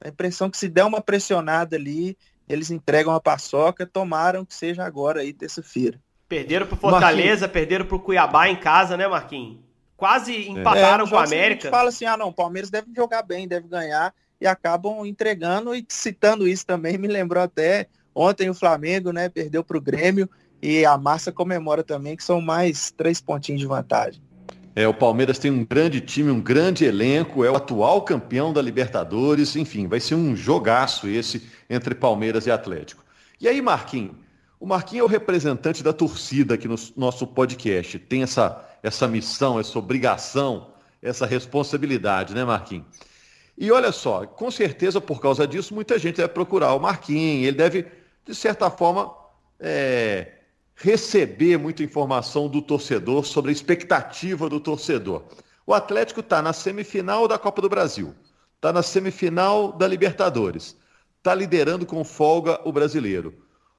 A 0.00 0.08
impressão 0.08 0.48
que 0.48 0.56
se 0.56 0.68
der 0.68 0.84
uma 0.84 1.00
pressionada 1.00 1.76
ali, 1.76 2.16
eles 2.48 2.70
entregam 2.70 3.12
a 3.12 3.20
paçoca, 3.20 3.86
tomaram 3.86 4.44
que 4.44 4.54
seja 4.54 4.84
agora 4.84 5.20
aí, 5.20 5.32
terça-feira. 5.32 5.98
Perderam 6.28 6.66
pro 6.66 6.76
Fortaleza, 6.76 7.28
Marquinhos. 7.28 7.52
perderam 7.52 7.86
pro 7.86 8.00
Cuiabá 8.00 8.48
em 8.48 8.56
casa, 8.56 8.96
né, 8.96 9.08
Marquinhos? 9.08 9.58
Quase 9.96 10.48
empataram 10.48 11.06
é, 11.06 11.08
com 11.08 11.16
o 11.16 11.18
América. 11.18 11.62
A 11.62 11.64
gente 11.64 11.70
fala 11.70 11.88
assim, 11.88 12.04
ah 12.04 12.16
não, 12.16 12.28
o 12.28 12.32
Palmeiras 12.32 12.70
deve 12.70 12.88
jogar 12.94 13.22
bem, 13.22 13.48
deve 13.48 13.68
ganhar, 13.68 14.14
e 14.40 14.46
acabam 14.46 15.06
entregando 15.06 15.74
e 15.74 15.84
citando 15.88 16.46
isso 16.46 16.66
também, 16.66 16.96
me 16.98 17.08
lembrou 17.08 17.42
até 17.42 17.88
ontem 18.14 18.48
o 18.48 18.54
Flamengo, 18.54 19.12
né, 19.12 19.28
perdeu 19.28 19.64
pro 19.64 19.80
Grêmio, 19.80 20.28
e 20.64 20.86
a 20.86 20.96
massa 20.96 21.30
comemora 21.30 21.84
também 21.84 22.16
que 22.16 22.24
são 22.24 22.40
mais 22.40 22.90
três 22.90 23.20
pontinhos 23.20 23.60
de 23.60 23.66
vantagem. 23.66 24.22
É, 24.74 24.88
o 24.88 24.94
Palmeiras 24.94 25.38
tem 25.38 25.50
um 25.50 25.62
grande 25.62 26.00
time, 26.00 26.30
um 26.30 26.40
grande 26.40 26.86
elenco, 26.86 27.44
é 27.44 27.50
o 27.50 27.54
atual 27.54 28.00
campeão 28.00 28.50
da 28.50 28.62
Libertadores, 28.62 29.54
enfim, 29.56 29.86
vai 29.86 30.00
ser 30.00 30.14
um 30.14 30.34
jogaço 30.34 31.06
esse 31.06 31.46
entre 31.68 31.94
Palmeiras 31.94 32.46
e 32.46 32.50
Atlético. 32.50 33.04
E 33.38 33.46
aí, 33.46 33.60
Marquinhos? 33.60 34.16
O 34.58 34.66
Marquinhos 34.66 35.02
é 35.02 35.04
o 35.04 35.10
representante 35.10 35.82
da 35.82 35.92
torcida 35.92 36.54
aqui 36.54 36.66
no 36.66 36.76
nosso 36.96 37.26
podcast, 37.26 37.98
tem 37.98 38.22
essa, 38.22 38.66
essa 38.82 39.06
missão, 39.06 39.60
essa 39.60 39.78
obrigação, 39.78 40.68
essa 41.02 41.26
responsabilidade, 41.26 42.34
né, 42.34 42.42
Marquinhos? 42.42 42.86
E 43.56 43.70
olha 43.70 43.92
só, 43.92 44.26
com 44.26 44.50
certeza 44.50 44.98
por 44.98 45.20
causa 45.20 45.46
disso, 45.46 45.74
muita 45.74 45.98
gente 45.98 46.16
deve 46.16 46.30
procurar 46.30 46.72
o 46.72 46.80
Marquinhos, 46.80 47.48
ele 47.48 47.56
deve, 47.56 47.86
de 48.24 48.34
certa 48.34 48.70
forma, 48.70 49.14
é, 49.60 50.33
receber 50.74 51.58
muita 51.58 51.82
informação 51.82 52.48
do 52.48 52.60
torcedor 52.60 53.24
sobre 53.24 53.50
a 53.50 53.52
expectativa 53.52 54.48
do 54.48 54.60
torcedor. 54.60 55.24
O 55.66 55.72
Atlético 55.72 56.20
está 56.20 56.42
na 56.42 56.52
semifinal 56.52 57.26
da 57.26 57.38
Copa 57.38 57.62
do 57.62 57.68
Brasil, 57.68 58.14
está 58.56 58.72
na 58.72 58.82
semifinal 58.82 59.72
da 59.72 59.86
Libertadores, 59.86 60.76
está 61.18 61.34
liderando 61.34 61.86
com 61.86 62.04
folga 62.04 62.60
o 62.64 62.72
brasileiro. 62.72 63.34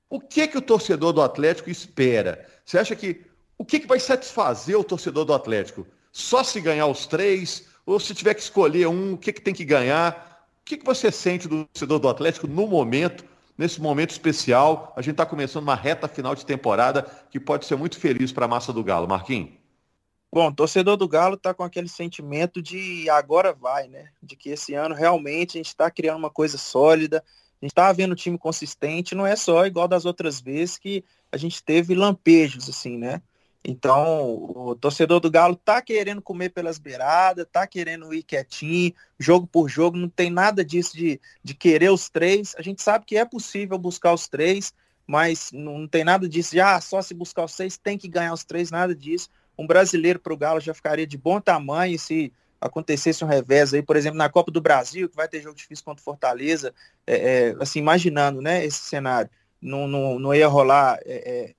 O 0.10 0.20
que 0.20 0.48
que 0.48 0.58
o 0.58 0.62
torcedor 0.62 1.14
do 1.14 1.22
Atlético 1.22 1.70
espera? 1.70 2.48
Você 2.64 2.78
acha 2.78 2.96
que 2.96 3.26
o 3.58 3.64
que, 3.64 3.80
que 3.80 3.88
vai 3.88 4.00
satisfazer 4.00 4.78
o 4.78 4.84
torcedor 4.84 5.26
do 5.26 5.34
Atlético? 5.34 5.88
Só 6.12 6.44
se 6.44 6.60
ganhar 6.60 6.88
os 6.88 7.06
três? 7.06 7.68
Ou 7.86 8.00
se 8.00 8.14
tiver 8.14 8.34
que 8.34 8.42
escolher 8.42 8.88
um, 8.88 9.14
o 9.14 9.18
que, 9.18 9.32
que 9.32 9.42
tem 9.42 9.54
que 9.54 9.64
ganhar? 9.64 10.48
O 10.62 10.66
que, 10.66 10.78
que 10.78 10.86
você 10.86 11.12
sente 11.12 11.48
do 11.48 11.66
torcedor 11.66 12.00
do 12.00 12.10
Atlético 12.10 12.48
no 12.48 12.68
momento 12.68 13.24
nesse 13.58 13.82
momento 13.82 14.12
especial. 14.12 14.94
A 14.96 15.02
gente 15.02 15.14
está 15.14 15.26
começando 15.26 15.64
uma 15.64 15.76
reta 15.76 16.08
final 16.08 16.36
de 16.36 16.46
temporada 16.46 17.04
que 17.30 17.40
pode 17.40 17.66
ser 17.66 17.76
muito 17.76 18.00
feliz 18.00 18.32
para 18.32 18.46
a 18.46 18.48
massa 18.48 18.74
do 18.74 18.84
Galo. 18.84 19.08
Marquinhos? 19.08 19.52
Bom, 20.32 20.52
torcedor 20.52 20.98
do 20.98 21.08
Galo 21.08 21.36
está 21.36 21.54
com 21.54 21.64
aquele 21.64 21.88
sentimento 21.88 22.62
de 22.62 23.10
agora 23.10 23.54
vai, 23.54 23.88
né? 23.88 24.10
De 24.22 24.36
que 24.36 24.50
esse 24.50 24.74
ano 24.74 24.94
realmente 24.94 25.58
a 25.58 25.60
gente 25.60 25.68
está 25.68 25.90
criando 25.90 26.18
uma 26.18 26.30
coisa 26.30 26.58
sólida, 26.58 27.24
a 27.62 27.66
gente 27.66 27.72
está 27.72 27.92
vendo 27.94 28.12
um 28.12 28.16
time 28.16 28.38
consistente, 28.38 29.16
não 29.16 29.26
é 29.26 29.36
só 29.36 29.66
igual 29.66 29.88
das 29.88 30.04
outras 30.04 30.42
vezes 30.42 30.78
que 30.78 31.06
a 31.32 31.38
gente 31.38 31.64
teve 31.64 31.96
lampejos, 31.96 32.70
assim, 32.70 32.98
né? 32.98 33.22
Então, 33.68 34.36
o 34.56 34.76
torcedor 34.76 35.20
do 35.20 35.32
Galo 35.32 35.56
tá 35.56 35.82
querendo 35.82 36.22
comer 36.22 36.50
pelas 36.50 36.78
beiradas, 36.78 37.48
tá 37.52 37.66
querendo 37.66 38.14
ir 38.14 38.22
quietinho, 38.22 38.94
jogo 39.18 39.48
por 39.48 39.68
jogo, 39.68 39.98
não 39.98 40.08
tem 40.08 40.30
nada 40.30 40.64
disso 40.64 40.96
de, 40.96 41.20
de 41.44 41.56
querer 41.56 41.90
os 41.90 42.08
três. 42.08 42.54
A 42.60 42.62
gente 42.62 42.84
sabe 42.84 43.06
que 43.06 43.18
é 43.18 43.26
possível 43.26 43.76
buscar 43.80 44.14
os 44.14 44.28
três, 44.28 44.72
mas 45.08 45.50
não 45.52 45.88
tem 45.88 46.04
nada 46.04 46.30
disso 46.30 46.52
de, 46.52 46.62
ah, 46.62 46.80
só 46.80 47.02
se 47.02 47.16
buscar 47.16 47.46
os 47.46 47.54
seis 47.54 47.76
tem 47.76 47.98
que 47.98 48.08
ganhar 48.08 48.34
os 48.34 48.44
três, 48.44 48.70
nada 48.70 48.94
disso. 48.94 49.30
Um 49.58 49.66
brasileiro 49.66 50.20
para 50.20 50.34
o 50.34 50.38
Galo 50.38 50.60
já 50.60 50.74
ficaria 50.74 51.08
de 51.08 51.18
bom 51.18 51.42
tamanho 51.42 51.98
se 51.98 52.32
acontecesse 52.62 53.24
um 53.26 53.28
revés 53.28 53.74
aí, 53.74 53.82
por 53.82 53.96
exemplo, 53.96 54.18
na 54.18 54.30
Copa 54.30 54.52
do 54.52 54.62
Brasil, 54.62 55.10
que 55.10 55.16
vai 55.16 55.28
ter 55.28 55.42
jogo 55.42 55.56
difícil 55.56 55.84
contra 55.84 56.02
o 56.02 56.06
Fortaleza, 56.06 56.72
é, 57.08 57.16
é, 57.50 57.56
assim, 57.60 57.80
imaginando, 57.80 58.42
né, 58.42 58.64
esse 58.64 58.80
cenário, 58.80 59.30
não, 59.60 59.88
não, 59.88 60.20
não 60.20 60.36
ia 60.36 60.48
rolar 60.48 61.00
é, 61.04 61.55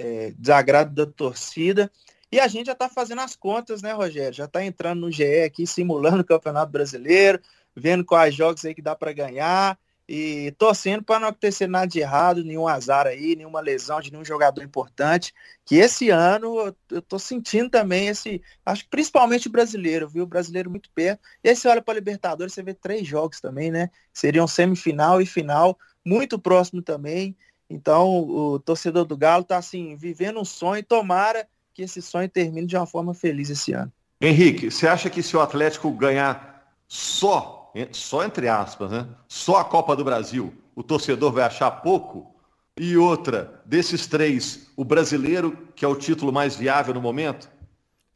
é 0.00 0.32
desagrado 0.36 0.94
da 0.94 1.10
torcida. 1.10 1.90
E 2.32 2.40
a 2.40 2.48
gente 2.48 2.66
já 2.66 2.72
está 2.72 2.88
fazendo 2.88 3.20
as 3.20 3.36
contas, 3.36 3.82
né, 3.82 3.92
Rogério? 3.92 4.32
Já 4.32 4.44
está 4.44 4.64
entrando 4.64 5.00
no 5.00 5.10
GE 5.10 5.42
aqui, 5.42 5.66
simulando 5.66 6.22
o 6.22 6.24
Campeonato 6.24 6.72
Brasileiro, 6.72 7.40
vendo 7.74 8.04
quais 8.04 8.34
jogos 8.34 8.64
aí 8.64 8.74
que 8.74 8.82
dá 8.82 8.94
para 8.94 9.12
ganhar 9.12 9.78
e 10.12 10.52
torcendo 10.58 11.04
para 11.04 11.20
não 11.20 11.28
acontecer 11.28 11.68
nada 11.68 11.86
de 11.86 12.00
errado, 12.00 12.42
nenhum 12.42 12.66
azar 12.66 13.06
aí, 13.06 13.36
nenhuma 13.36 13.60
lesão 13.60 14.00
de 14.00 14.10
nenhum 14.10 14.24
jogador 14.24 14.60
importante. 14.64 15.32
Que 15.64 15.76
esse 15.76 16.10
ano 16.10 16.74
eu 16.90 16.98
estou 16.98 17.18
sentindo 17.18 17.70
também 17.70 18.08
esse, 18.08 18.42
acho 18.66 18.82
que 18.82 18.90
principalmente 18.90 19.46
o 19.46 19.52
brasileiro, 19.52 20.08
viu? 20.08 20.24
O 20.24 20.26
brasileiro 20.26 20.68
muito 20.68 20.90
perto. 20.90 21.20
E 21.44 21.48
aí 21.48 21.54
você 21.54 21.68
olha 21.68 21.80
para 21.80 21.94
a 21.94 21.98
Libertadores, 21.98 22.52
você 22.52 22.60
vê 22.60 22.74
três 22.74 23.06
jogos 23.06 23.40
também, 23.40 23.70
né? 23.70 23.88
Seriam 24.12 24.48
semifinal 24.48 25.20
e 25.22 25.26
final, 25.26 25.78
muito 26.04 26.40
próximo 26.40 26.82
também. 26.82 27.36
Então, 27.70 28.28
o 28.28 28.58
torcedor 28.58 29.04
do 29.04 29.16
Galo 29.16 29.42
está 29.42 29.56
assim, 29.56 29.94
vivendo 29.94 30.40
um 30.40 30.44
sonho, 30.44 30.82
tomara 30.82 31.46
que 31.72 31.82
esse 31.82 32.02
sonho 32.02 32.28
termine 32.28 32.66
de 32.66 32.76
uma 32.76 32.84
forma 32.84 33.14
feliz 33.14 33.48
esse 33.48 33.72
ano. 33.72 33.92
Henrique, 34.20 34.70
você 34.70 34.88
acha 34.88 35.08
que 35.08 35.22
se 35.22 35.36
o 35.36 35.40
Atlético 35.40 35.88
ganhar 35.92 36.74
só, 36.88 37.72
só 37.92 38.24
entre 38.24 38.48
aspas, 38.48 38.90
né? 38.90 39.06
Só 39.28 39.58
a 39.58 39.64
Copa 39.64 39.94
do 39.94 40.04
Brasil, 40.04 40.52
o 40.74 40.82
torcedor 40.82 41.32
vai 41.32 41.44
achar 41.44 41.70
pouco? 41.70 42.34
E 42.76 42.96
outra, 42.96 43.62
desses 43.64 44.06
três, 44.06 44.70
o 44.76 44.84
brasileiro, 44.84 45.56
que 45.76 45.84
é 45.84 45.88
o 45.88 45.94
título 45.94 46.32
mais 46.32 46.56
viável 46.56 46.92
no 46.92 47.00
momento? 47.00 47.48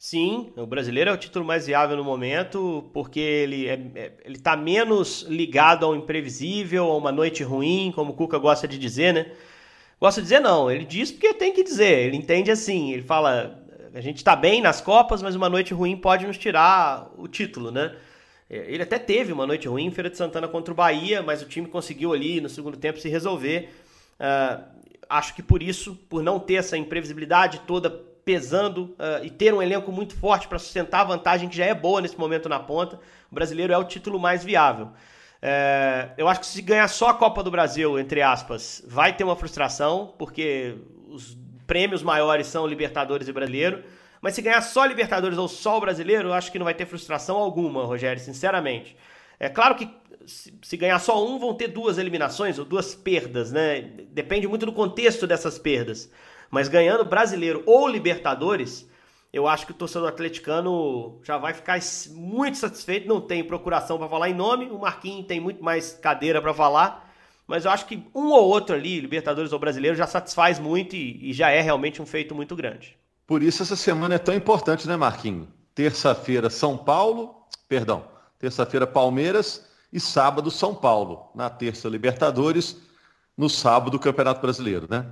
Sim, 0.07 0.53
o 0.55 0.67
brasileiro 0.67 1.09
é 1.09 1.13
o 1.13 1.17
título 1.17 1.43
mais 1.43 1.65
viável 1.65 1.97
no 1.97 2.03
momento, 2.03 2.87
porque 2.93 3.19
ele 3.19 3.67
é, 3.67 3.73
é 3.95 4.11
ele 4.23 4.35
está 4.35 4.55
menos 4.55 5.23
ligado 5.23 5.83
ao 5.83 5.95
imprevisível, 5.95 6.91
a 6.91 6.95
uma 6.95 7.11
noite 7.11 7.41
ruim, 7.41 7.91
como 7.95 8.11
o 8.11 8.15
Cuca 8.15 8.37
gosta 8.37 8.67
de 8.67 8.77
dizer, 8.77 9.15
né? 9.15 9.31
Gosta 9.99 10.21
de 10.21 10.25
dizer 10.25 10.41
não, 10.41 10.69
ele 10.69 10.85
diz 10.85 11.11
porque 11.11 11.33
tem 11.33 11.51
que 11.51 11.63
dizer, 11.63 12.05
ele 12.05 12.17
entende 12.17 12.51
assim, 12.51 12.93
ele 12.93 13.01
fala, 13.01 13.59
a 13.95 13.99
gente 13.99 14.17
está 14.17 14.35
bem 14.35 14.61
nas 14.61 14.79
Copas, 14.79 15.23
mas 15.23 15.33
uma 15.33 15.49
noite 15.49 15.73
ruim 15.73 15.97
pode 15.97 16.27
nos 16.27 16.37
tirar 16.37 17.11
o 17.17 17.27
título, 17.27 17.71
né? 17.71 17.95
É, 18.47 18.57
ele 18.71 18.83
até 18.83 18.99
teve 18.99 19.33
uma 19.33 19.47
noite 19.47 19.67
ruim 19.67 19.85
em 19.87 19.91
Feira 19.91 20.11
de 20.11 20.17
Santana 20.17 20.47
contra 20.47 20.71
o 20.71 20.77
Bahia, 20.77 21.23
mas 21.23 21.41
o 21.41 21.47
time 21.47 21.67
conseguiu 21.67 22.13
ali 22.13 22.39
no 22.39 22.47
segundo 22.47 22.77
tempo 22.77 22.99
se 22.99 23.09
resolver. 23.09 23.71
Uh, 24.19 24.63
acho 25.09 25.33
que 25.33 25.41
por 25.41 25.63
isso, 25.63 25.95
por 26.07 26.21
não 26.21 26.39
ter 26.39 26.57
essa 26.57 26.77
imprevisibilidade 26.77 27.61
toda 27.65 28.13
pesando 28.25 28.95
uh, 28.99 29.23
e 29.23 29.29
ter 29.29 29.53
um 29.53 29.61
elenco 29.61 29.91
muito 29.91 30.15
forte 30.17 30.47
para 30.47 30.57
sustentar 30.57 31.01
a 31.01 31.05
vantagem 31.05 31.47
que 31.47 31.55
já 31.55 31.65
é 31.65 31.73
boa 31.75 32.01
nesse 32.01 32.19
momento 32.19 32.49
na 32.49 32.59
ponta, 32.59 32.99
o 33.31 33.35
brasileiro 33.35 33.71
é 33.71 33.77
o 33.77 33.83
título 33.83 34.19
mais 34.19 34.43
viável. 34.43 34.89
É, 35.41 36.09
eu 36.17 36.27
acho 36.27 36.39
que 36.39 36.47
se 36.47 36.61
ganhar 36.61 36.87
só 36.87 37.09
a 37.09 37.13
Copa 37.13 37.43
do 37.43 37.51
Brasil, 37.51 37.99
entre 37.99 38.23
aspas, 38.23 38.83
vai 38.87 39.15
ter 39.15 39.23
uma 39.23 39.35
frustração, 39.35 40.15
porque 40.17 40.75
os 41.07 41.37
prêmios 41.67 42.01
maiores 42.01 42.47
são 42.47 42.65
Libertadores 42.65 43.27
e 43.27 43.33
Brasileiro. 43.33 43.83
Mas 44.19 44.33
se 44.33 44.41
ganhar 44.41 44.61
só 44.61 44.83
Libertadores 44.85 45.37
ou 45.37 45.47
só 45.47 45.77
o 45.77 45.81
Brasileiro, 45.81 46.29
eu 46.29 46.33
acho 46.33 46.51
que 46.51 46.57
não 46.57 46.63
vai 46.63 46.73
ter 46.73 46.87
frustração 46.87 47.37
alguma, 47.37 47.85
Rogério, 47.85 48.19
sinceramente. 48.19 48.97
É 49.39 49.47
claro 49.47 49.75
que 49.75 49.87
se 50.25 50.77
ganhar 50.77 50.97
só 50.97 51.23
um, 51.23 51.37
vão 51.37 51.53
ter 51.53 51.67
duas 51.67 51.99
eliminações 51.99 52.57
ou 52.57 52.65
duas 52.65 52.95
perdas, 52.95 53.51
né? 53.51 53.81
Depende 54.09 54.47
muito 54.47 54.65
do 54.65 54.73
contexto 54.73 55.27
dessas 55.27 55.59
perdas. 55.59 56.09
Mas 56.49 56.67
ganhando 56.67 57.05
Brasileiro 57.05 57.63
ou 57.65 57.87
Libertadores, 57.87 58.87
eu 59.35 59.47
acho 59.47 59.65
que 59.65 59.71
o 59.73 59.75
torcedor 59.75 60.07
atleticano 60.07 61.19
já 61.21 61.37
vai 61.37 61.53
ficar 61.53 61.77
muito 62.11 62.57
satisfeito. 62.57 63.07
Não 63.07 63.19
tem 63.19 63.43
procuração 63.43 63.97
para 63.97 64.07
falar 64.07 64.29
em 64.29 64.33
nome, 64.33 64.67
o 64.67 64.79
Marquinhos 64.79 65.27
tem 65.27 65.39
muito 65.39 65.63
mais 65.63 65.93
cadeira 65.93 66.41
para 66.41 66.53
falar. 66.53 67.13
Mas 67.47 67.65
eu 67.65 67.71
acho 67.71 67.85
que 67.85 68.01
um 68.15 68.27
ou 68.29 68.45
outro 68.45 68.75
ali, 68.75 68.99
Libertadores 68.99 69.51
ou 69.51 69.59
Brasileiro, 69.59 69.95
já 69.95 70.07
satisfaz 70.07 70.57
muito 70.57 70.95
e, 70.95 71.29
e 71.29 71.33
já 71.33 71.49
é 71.49 71.61
realmente 71.61 72.01
um 72.01 72.05
feito 72.05 72.33
muito 72.33 72.55
grande. 72.55 72.97
Por 73.27 73.43
isso 73.43 73.61
essa 73.61 73.75
semana 73.75 74.15
é 74.15 74.17
tão 74.17 74.33
importante, 74.33 74.87
né, 74.87 74.95
Marquinhos? 74.95 75.47
Terça-feira, 75.73 76.49
São 76.49 76.77
Paulo, 76.77 77.35
perdão, 77.67 78.05
terça-feira, 78.39 78.87
Palmeiras 78.87 79.67
e 79.91 79.99
sábado, 79.99 80.49
São 80.49 80.73
Paulo. 80.73 81.29
Na 81.35 81.49
terça, 81.49 81.89
Libertadores, 81.89 82.81
no 83.37 83.49
sábado, 83.49 83.99
Campeonato 83.99 84.41
Brasileiro, 84.41 84.87
né? 84.89 85.05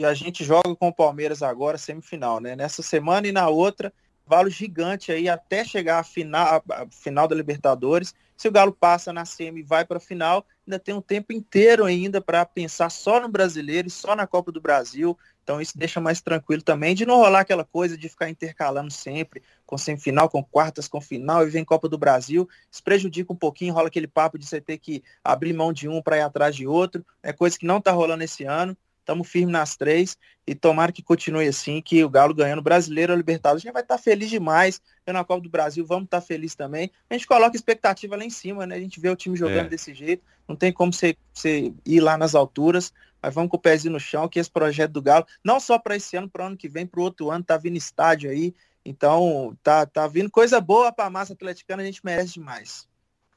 E 0.00 0.04
a 0.06 0.14
gente 0.14 0.42
joga 0.42 0.74
com 0.74 0.88
o 0.88 0.94
Palmeiras 0.94 1.42
agora, 1.42 1.76
semifinal, 1.76 2.40
né? 2.40 2.56
Nessa 2.56 2.82
semana 2.82 3.28
e 3.28 3.32
na 3.32 3.50
outra, 3.50 3.92
valo 4.26 4.48
gigante 4.48 5.12
aí 5.12 5.28
até 5.28 5.62
chegar 5.62 5.98
à 5.98 6.02
final, 6.02 6.64
à 6.70 6.86
final 6.90 7.28
da 7.28 7.36
Libertadores. 7.36 8.14
Se 8.34 8.48
o 8.48 8.50
Galo 8.50 8.72
passa 8.72 9.12
na 9.12 9.26
semi 9.26 9.60
e 9.60 9.62
vai 9.62 9.84
para 9.84 9.98
a 9.98 10.00
final, 10.00 10.46
ainda 10.66 10.78
tem 10.78 10.94
um 10.94 11.02
tempo 11.02 11.34
inteiro 11.34 11.84
ainda 11.84 12.18
para 12.18 12.46
pensar 12.46 12.88
só 12.88 13.20
no 13.20 13.28
brasileiro 13.28 13.88
e 13.88 13.90
só 13.90 14.16
na 14.16 14.26
Copa 14.26 14.50
do 14.50 14.58
Brasil. 14.58 15.18
Então 15.44 15.60
isso 15.60 15.76
deixa 15.76 16.00
mais 16.00 16.22
tranquilo 16.22 16.62
também 16.62 16.94
de 16.94 17.04
não 17.04 17.16
rolar 17.16 17.40
aquela 17.40 17.66
coisa 17.66 17.94
de 17.94 18.08
ficar 18.08 18.30
intercalando 18.30 18.90
sempre 18.90 19.42
com 19.66 19.76
semifinal, 19.76 20.30
com 20.30 20.42
quartas, 20.42 20.88
com 20.88 20.98
final 20.98 21.46
e 21.46 21.50
vem 21.50 21.62
Copa 21.62 21.90
do 21.90 21.98
Brasil. 21.98 22.48
Isso 22.72 22.82
prejudica 22.82 23.34
um 23.34 23.36
pouquinho, 23.36 23.74
rola 23.74 23.88
aquele 23.88 24.08
papo 24.08 24.38
de 24.38 24.46
você 24.46 24.62
ter 24.62 24.78
que 24.78 25.04
abrir 25.22 25.52
mão 25.52 25.74
de 25.74 25.90
um 25.90 26.00
para 26.00 26.16
ir 26.16 26.22
atrás 26.22 26.56
de 26.56 26.66
outro. 26.66 27.04
É 27.22 27.34
coisa 27.34 27.58
que 27.58 27.66
não 27.66 27.76
está 27.76 27.92
rolando 27.92 28.24
esse 28.24 28.44
ano. 28.44 28.74
Estamos 29.00 29.28
firmes 29.28 29.52
nas 29.52 29.76
três 29.76 30.16
e 30.46 30.54
tomara 30.54 30.92
que 30.92 31.02
continue 31.02 31.48
assim, 31.48 31.80
que 31.80 32.02
o 32.04 32.08
Galo 32.08 32.34
ganhando 32.34 32.62
brasileiro 32.62 33.12
ou 33.12 33.16
Libertadores, 33.16 33.62
a 33.62 33.66
gente 33.66 33.72
vai 33.72 33.82
estar 33.82 33.96
tá 33.96 34.02
feliz 34.02 34.30
demais. 34.30 34.80
Eu 35.06 35.12
na 35.12 35.24
Copa 35.24 35.42
do 35.42 35.50
Brasil, 35.50 35.84
vamos 35.84 36.04
estar 36.04 36.20
tá 36.20 36.26
feliz 36.26 36.54
também. 36.54 36.90
A 37.08 37.14
gente 37.14 37.26
coloca 37.26 37.56
expectativa 37.56 38.16
lá 38.16 38.24
em 38.24 38.30
cima, 38.30 38.66
né? 38.66 38.76
A 38.76 38.80
gente 38.80 39.00
vê 39.00 39.08
o 39.08 39.16
time 39.16 39.36
jogando 39.36 39.66
é. 39.66 39.68
desse 39.68 39.92
jeito. 39.92 40.22
Não 40.46 40.54
tem 40.54 40.72
como 40.72 40.92
você, 40.92 41.16
você 41.32 41.72
ir 41.84 42.00
lá 42.00 42.16
nas 42.16 42.34
alturas, 42.34 42.92
mas 43.22 43.34
vamos 43.34 43.50
com 43.50 43.56
o 43.56 43.60
pezinho 43.60 43.92
no 43.92 44.00
chão, 44.00 44.28
que 44.28 44.38
esse 44.38 44.50
projeto 44.50 44.92
do 44.92 45.02
Galo, 45.02 45.26
não 45.44 45.60
só 45.60 45.78
para 45.78 45.96
esse 45.96 46.16
ano, 46.16 46.28
para 46.28 46.44
o 46.44 46.46
ano 46.46 46.56
que 46.56 46.68
vem, 46.68 46.86
para 46.86 47.00
o 47.00 47.04
outro 47.04 47.30
ano, 47.30 47.44
tá 47.44 47.56
vindo 47.56 47.76
estádio 47.76 48.30
aí. 48.30 48.54
Então, 48.84 49.56
tá, 49.62 49.84
tá 49.86 50.06
vindo 50.06 50.30
coisa 50.30 50.60
boa 50.60 50.92
para 50.92 51.06
a 51.06 51.10
massa 51.10 51.32
atleticana, 51.32 51.82
a 51.82 51.86
gente 51.86 52.04
merece 52.04 52.34
demais. 52.34 52.88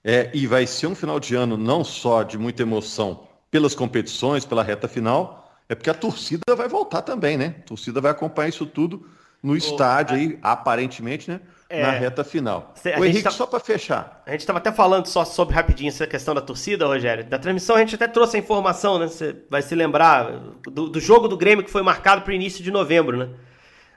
É, 0.03 0.29
e 0.33 0.45
vai 0.47 0.67
ser 0.67 0.87
um 0.87 0.95
final 0.95 1.19
de 1.19 1.35
ano 1.35 1.57
não 1.57 1.83
só 1.83 2.23
de 2.23 2.37
muita 2.37 2.61
emoção 2.61 3.27
pelas 3.49 3.75
competições, 3.75 4.43
pela 4.43 4.63
reta 4.63 4.87
final, 4.87 5.42
é 5.73 5.75
porque 5.75 5.89
a 5.89 5.93
torcida 5.93 6.55
vai 6.55 6.67
voltar 6.67 7.01
também, 7.01 7.37
né? 7.37 7.55
A 7.59 7.67
torcida 7.67 7.99
vai 7.99 8.11
acompanhar 8.11 8.49
isso 8.49 8.65
tudo 8.65 9.05
no 9.41 9.57
estádio 9.57 10.15
aí, 10.15 10.39
aparentemente, 10.41 11.29
né? 11.29 11.41
É, 11.69 11.81
na 11.81 11.91
reta 11.91 12.23
final. 12.23 12.73
O 12.97 13.03
Henrique, 13.03 13.23
tá, 13.23 13.31
só 13.31 13.47
para 13.47 13.59
fechar. 13.59 14.21
A 14.27 14.31
gente 14.31 14.41
estava 14.41 14.59
até 14.59 14.71
falando 14.71 15.07
só 15.07 15.25
sobre 15.25 15.55
rapidinho 15.55 15.89
essa 15.89 16.05
questão 16.05 16.35
da 16.35 16.41
torcida, 16.41 16.85
Rogério. 16.85 17.25
Da 17.25 17.39
transmissão 17.39 17.75
a 17.75 17.79
gente 17.79 17.95
até 17.95 18.07
trouxe 18.07 18.37
a 18.37 18.39
informação, 18.39 18.99
né? 18.99 19.07
Você 19.07 19.35
vai 19.49 19.61
se 19.63 19.73
lembrar 19.73 20.31
do, 20.63 20.87
do 20.87 20.99
jogo 20.99 21.27
do 21.27 21.35
Grêmio 21.35 21.65
que 21.65 21.71
foi 21.71 21.81
marcado 21.81 22.21
para 22.21 22.31
o 22.31 22.33
início 22.33 22.63
de 22.63 22.69
novembro, 22.69 23.17
né? 23.17 23.29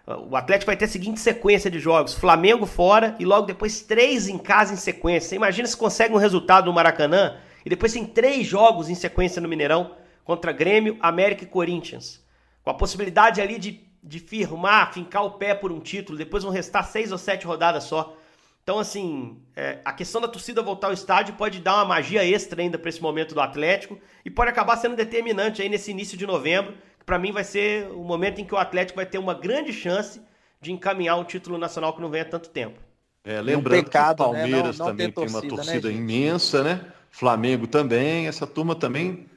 O 0.07 0.37
Atlético 0.37 0.67
vai 0.67 0.77
ter 0.77 0.87
a 0.87 0.89
seguinte 0.89 1.21
sequência 1.21 1.71
de 1.71 1.79
jogos: 1.79 2.15
Flamengo 2.15 2.65
fora 2.65 3.15
e 3.19 3.25
logo 3.25 3.47
depois 3.47 3.83
três 3.83 4.29
em 4.29 4.39
casa 4.39 4.73
em 4.73 4.77
sequência. 4.77 5.29
Você 5.29 5.37
imagina 5.37 5.69
se 5.69 5.77
consegue 5.77 6.15
um 6.15 6.19
resultado 6.19 6.67
no 6.67 6.73
Maracanã 6.73 7.37
e 7.65 7.69
depois 7.69 7.93
tem 7.93 8.07
três 8.07 8.47
jogos 8.47 8.89
em 8.89 8.95
sequência 8.95 9.43
no 9.43 9.49
Mineirão 9.49 9.91
contra 10.27 10.51
Grêmio, 10.53 10.99
América 11.01 11.45
e 11.45 11.47
Corinthians. 11.47 12.21
Com 12.65 12.71
a 12.71 12.75
possibilidade 12.75 13.41
ali 13.41 13.59
de, 13.59 13.81
de 14.03 14.19
firmar, 14.19 14.93
fincar 14.93 15.25
o 15.25 15.31
pé 15.31 15.55
por 15.55 15.71
um 15.71 15.79
título. 15.79 16.19
Depois 16.19 16.43
vão 16.43 16.53
restar 16.53 16.85
seis 16.85 17.13
ou 17.13 17.17
sete 17.17 17.47
rodadas 17.47 17.85
só. 17.85 18.17
Então, 18.65 18.81
assim, 18.81 19.41
é, 19.55 19.79
a 19.85 19.93
questão 19.93 20.21
da 20.21 20.27
torcida 20.27 20.61
voltar 20.61 20.89
ao 20.89 20.93
estádio 20.93 21.35
pode 21.37 21.61
dar 21.61 21.77
uma 21.77 21.85
magia 21.85 22.27
extra 22.27 22.61
ainda 22.61 22.77
para 22.77 22.89
esse 22.89 23.01
momento 23.01 23.33
do 23.33 23.41
Atlético 23.41 23.97
e 24.25 24.31
pode 24.31 24.51
acabar 24.51 24.77
sendo 24.77 24.97
determinante 24.97 25.63
aí 25.63 25.69
nesse 25.69 25.93
início 25.93 26.19
de 26.19 26.27
novembro, 26.27 26.75
que 26.99 27.05
para 27.05 27.21
mim 27.21 27.31
vai 27.31 27.45
ser 27.45 27.87
o 27.93 28.03
momento 28.03 28.41
em 28.41 28.45
que 28.45 28.53
o 28.53 28.59
Atlético 28.59 28.97
vai 28.97 29.07
ter 29.07 29.19
uma 29.19 29.35
grande 29.35 29.73
chance 29.73 30.21
de 30.61 30.73
encaminhar 30.73 31.17
um 31.17 31.23
título 31.23 31.57
nacional 31.57 31.95
que 31.95 32.01
não 32.01 32.11
vem 32.11 32.23
há 32.23 32.25
tanto 32.25 32.51
tempo. 32.51 32.81
É, 33.25 33.41
lembrando 33.41 33.79
um 33.79 33.85
pecado, 33.85 34.17
que 34.17 34.23
o 34.23 34.25
Palmeiras 34.25 34.53
né? 34.53 34.63
não, 34.63 34.87
não 34.87 34.87
também 34.87 35.13
torcida, 35.13 35.41
tem 35.41 35.51
uma 35.51 35.57
torcida 35.57 35.89
né, 35.89 35.95
imensa, 35.95 36.65
né? 36.65 36.85
Flamengo 37.13 37.69
também, 37.69 38.27
essa 38.27 38.49
turma 38.49 38.75
também 38.75 39.29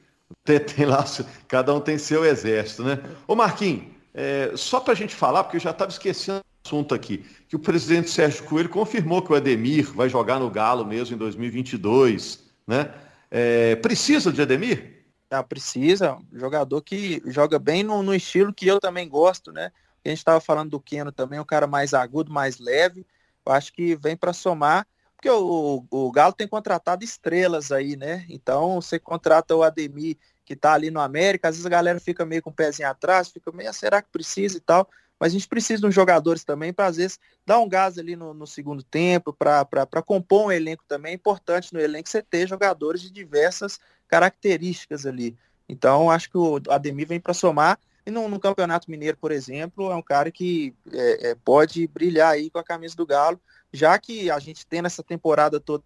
tem, 0.44 0.60
tem 0.60 0.86
lá, 0.86 1.04
cada 1.48 1.74
um 1.74 1.80
tem 1.80 1.98
seu 1.98 2.24
exército, 2.24 2.84
né? 2.84 2.98
Ô 3.26 3.34
Marquinhos, 3.34 3.86
é, 4.12 4.52
só 4.56 4.80
para 4.80 4.92
a 4.92 4.96
gente 4.96 5.14
falar, 5.14 5.44
porque 5.44 5.56
eu 5.56 5.60
já 5.60 5.70
estava 5.70 5.90
esquecendo 5.90 6.40
o 6.40 6.68
assunto 6.68 6.94
aqui, 6.94 7.24
que 7.48 7.56
o 7.56 7.58
presidente 7.58 8.10
Sérgio 8.10 8.44
Coelho 8.44 8.68
confirmou 8.68 9.22
que 9.22 9.32
o 9.32 9.36
Ademir 9.36 9.92
vai 9.92 10.08
jogar 10.08 10.38
no 10.38 10.50
Galo 10.50 10.84
mesmo 10.84 11.14
em 11.14 11.18
2022, 11.18 12.40
né? 12.66 12.92
É, 13.30 13.76
precisa 13.76 14.32
de 14.32 14.42
Ademir? 14.42 15.04
Ah, 15.30 15.44
precisa, 15.44 16.18
jogador 16.32 16.82
que 16.82 17.22
joga 17.26 17.58
bem 17.58 17.84
no, 17.84 18.02
no 18.02 18.12
estilo 18.12 18.52
que 18.52 18.66
eu 18.66 18.80
também 18.80 19.08
gosto, 19.08 19.52
né? 19.52 19.70
A 20.04 20.08
gente 20.08 20.18
estava 20.18 20.40
falando 20.40 20.70
do 20.70 20.80
Keno 20.80 21.12
também, 21.12 21.38
um 21.38 21.44
cara 21.44 21.66
mais 21.66 21.94
agudo, 21.94 22.32
mais 22.32 22.58
leve. 22.58 23.06
Eu 23.46 23.52
acho 23.52 23.72
que 23.72 23.94
vem 23.94 24.16
para 24.16 24.32
somar 24.32 24.86
porque 25.20 25.28
o, 25.28 25.84
o, 25.90 26.10
Galo 26.10 26.32
tem 26.32 26.48
contratado 26.48 27.04
estrelas 27.04 27.70
aí, 27.70 27.94
né? 27.94 28.24
Então 28.30 28.80
você 28.80 28.98
contrata 28.98 29.54
o 29.54 29.62
Ademir, 29.62 30.16
que 30.46 30.56
tá 30.56 30.72
ali 30.72 30.90
no 30.90 30.98
América, 30.98 31.48
às 31.48 31.56
vezes 31.56 31.66
a 31.66 31.70
galera 31.70 32.00
fica 32.00 32.24
meio 32.24 32.40
com 32.40 32.48
o 32.48 32.54
pezinho 32.54 32.88
atrás, 32.88 33.28
fica 33.28 33.52
meio, 33.52 33.68
ah, 33.68 33.72
será 33.74 34.00
que 34.00 34.08
precisa 34.10 34.56
e 34.56 34.60
tal? 34.60 34.88
Mas 35.20 35.32
a 35.32 35.34
gente 35.34 35.46
precisa 35.46 35.82
de 35.82 35.86
uns 35.86 35.94
jogadores 35.94 36.42
também 36.42 36.72
para, 36.72 36.86
às 36.86 36.96
vezes, 36.96 37.20
dar 37.44 37.58
um 37.58 37.68
gás 37.68 37.98
ali 37.98 38.16
no, 38.16 38.32
no 38.32 38.46
segundo 38.46 38.82
tempo, 38.82 39.34
para 39.34 40.02
compor 40.02 40.46
um 40.46 40.50
elenco 40.50 40.82
também. 40.88 41.12
É 41.12 41.14
importante 41.14 41.74
no 41.74 41.78
elenco 41.78 42.08
você 42.08 42.22
ter 42.22 42.48
jogadores 42.48 43.02
de 43.02 43.10
diversas 43.10 43.78
características 44.08 45.04
ali. 45.04 45.36
Então, 45.68 46.10
acho 46.10 46.30
que 46.30 46.38
o 46.38 46.58
Ademir 46.70 47.06
vem 47.06 47.20
para 47.20 47.34
somar. 47.34 47.78
E 48.06 48.10
no, 48.10 48.26
no, 48.26 48.40
Campeonato 48.40 48.90
Mineiro, 48.90 49.18
por 49.18 49.30
exemplo, 49.30 49.92
é 49.92 49.94
um 49.94 50.02
cara 50.02 50.30
que 50.30 50.74
é, 50.90 51.30
é, 51.30 51.34
pode 51.34 51.86
brilhar 51.86 52.30
aí 52.32 52.48
com 52.48 52.58
a 52.58 52.64
camisa 52.64 52.96
do 52.96 53.04
Galo 53.04 53.38
já 53.72 53.98
que 53.98 54.30
a 54.30 54.38
gente 54.38 54.66
tem 54.66 54.82
nessa 54.82 55.02
temporada 55.02 55.60
toda, 55.60 55.84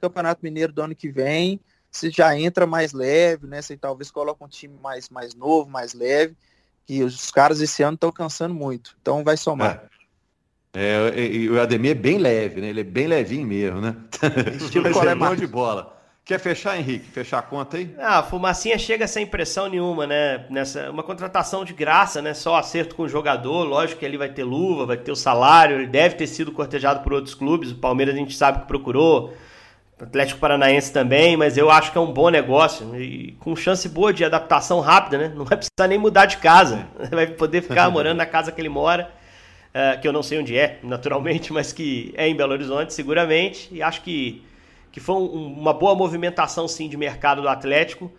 Campeonato 0.00 0.40
Mineiro 0.42 0.72
do 0.72 0.82
ano 0.82 0.94
que 0.96 1.08
vem, 1.08 1.60
você 1.90 2.10
já 2.10 2.36
entra 2.36 2.66
mais 2.66 2.92
leve, 2.92 3.46
né? 3.46 3.62
Você 3.62 3.76
talvez 3.76 4.10
coloque 4.10 4.42
um 4.42 4.48
time 4.48 4.74
mais, 4.82 5.08
mais 5.08 5.34
novo, 5.34 5.70
mais 5.70 5.94
leve, 5.94 6.34
que 6.84 7.04
os 7.04 7.30
caras 7.30 7.60
esse 7.60 7.82
ano 7.82 7.94
estão 7.94 8.10
cansando 8.10 8.54
muito. 8.54 8.96
Então 9.00 9.22
vai 9.22 9.36
somar. 9.36 9.88
É. 10.74 11.12
é 11.14 11.26
e 11.26 11.48
o 11.48 11.60
Ademir 11.60 11.92
é 11.92 11.94
bem 11.94 12.18
leve, 12.18 12.60
né? 12.60 12.68
Ele 12.68 12.80
é 12.80 12.84
bem 12.84 13.06
levinho 13.06 13.46
mesmo, 13.46 13.80
né? 13.80 13.94
Estilo 14.60 14.90
Mas 15.16 15.32
é 15.32 15.36
de 15.36 15.46
bola. 15.46 16.01
Quer 16.24 16.38
fechar, 16.38 16.78
Henrique? 16.78 17.10
Fechar 17.10 17.40
a 17.40 17.42
conta 17.42 17.76
aí? 17.76 17.92
Ah, 17.98 18.20
a 18.20 18.22
fumacinha 18.22 18.78
chega 18.78 19.08
sem 19.08 19.26
pressão 19.26 19.68
nenhuma, 19.68 20.06
né? 20.06 20.46
Nessa, 20.48 20.88
uma 20.88 21.02
contratação 21.02 21.64
de 21.64 21.72
graça, 21.72 22.22
né? 22.22 22.32
Só 22.32 22.54
acerto 22.54 22.94
com 22.94 23.02
o 23.02 23.08
jogador. 23.08 23.64
Lógico 23.64 23.98
que 23.98 24.06
ele 24.06 24.16
vai 24.16 24.28
ter 24.28 24.44
luva, 24.44 24.86
vai 24.86 24.96
ter 24.96 25.10
o 25.10 25.16
salário. 25.16 25.78
Ele 25.78 25.88
deve 25.88 26.14
ter 26.14 26.28
sido 26.28 26.52
cortejado 26.52 27.02
por 27.02 27.12
outros 27.12 27.34
clubes. 27.34 27.72
O 27.72 27.74
Palmeiras 27.74 28.14
a 28.14 28.18
gente 28.18 28.36
sabe 28.36 28.60
que 28.60 28.66
procurou. 28.68 29.34
O 30.00 30.04
Atlético 30.04 30.38
Paranaense 30.38 30.92
também, 30.92 31.36
mas 31.36 31.58
eu 31.58 31.68
acho 31.70 31.90
que 31.90 31.98
é 31.98 32.00
um 32.00 32.12
bom 32.12 32.28
negócio. 32.28 32.94
E 33.00 33.32
com 33.40 33.56
chance 33.56 33.88
boa 33.88 34.12
de 34.12 34.24
adaptação 34.24 34.78
rápida, 34.78 35.18
né? 35.18 35.32
Não 35.34 35.44
vai 35.44 35.56
precisar 35.58 35.88
nem 35.88 35.98
mudar 35.98 36.26
de 36.26 36.36
casa. 36.36 36.86
Vai 37.10 37.26
poder 37.26 37.62
ficar 37.62 37.90
morando 37.90 38.18
na 38.18 38.26
casa 38.26 38.52
que 38.52 38.60
ele 38.60 38.68
mora. 38.68 39.10
Uh, 39.74 40.00
que 40.00 40.06
eu 40.06 40.12
não 40.12 40.22
sei 40.22 40.38
onde 40.38 40.56
é, 40.56 40.78
naturalmente, 40.82 41.50
mas 41.54 41.72
que 41.72 42.12
é 42.16 42.28
em 42.28 42.36
Belo 42.36 42.52
Horizonte, 42.52 42.94
seguramente. 42.94 43.68
E 43.72 43.82
acho 43.82 44.02
que 44.02 44.44
que 44.92 45.00
foi 45.00 45.16
um, 45.16 45.58
uma 45.58 45.72
boa 45.72 45.94
movimentação 45.94 46.68
sim 46.68 46.88
de 46.88 46.96
mercado 46.96 47.42
do 47.42 47.48
Atlético. 47.48 48.12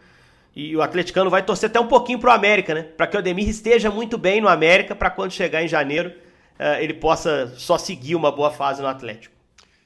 E 0.56 0.76
o 0.76 0.82
atleticano 0.82 1.30
vai 1.30 1.42
torcer 1.42 1.70
até 1.70 1.80
um 1.80 1.88
pouquinho 1.88 2.20
pro 2.20 2.30
América, 2.30 2.76
né? 2.76 2.84
Para 2.84 3.08
que 3.08 3.16
o 3.16 3.20
Ademir 3.20 3.48
esteja 3.48 3.90
muito 3.90 4.18
bem 4.18 4.42
no 4.42 4.48
América 4.48 4.94
para 4.94 5.10
quando 5.10 5.32
chegar 5.32 5.64
em 5.64 5.68
janeiro 5.68 6.14
uh, 6.60 6.80
ele 6.80 6.94
possa 6.94 7.54
só 7.56 7.78
seguir 7.78 8.16
uma 8.16 8.32
boa 8.32 8.52
fase 8.52 8.82
no 8.82 8.88
Atlético. 8.88 9.34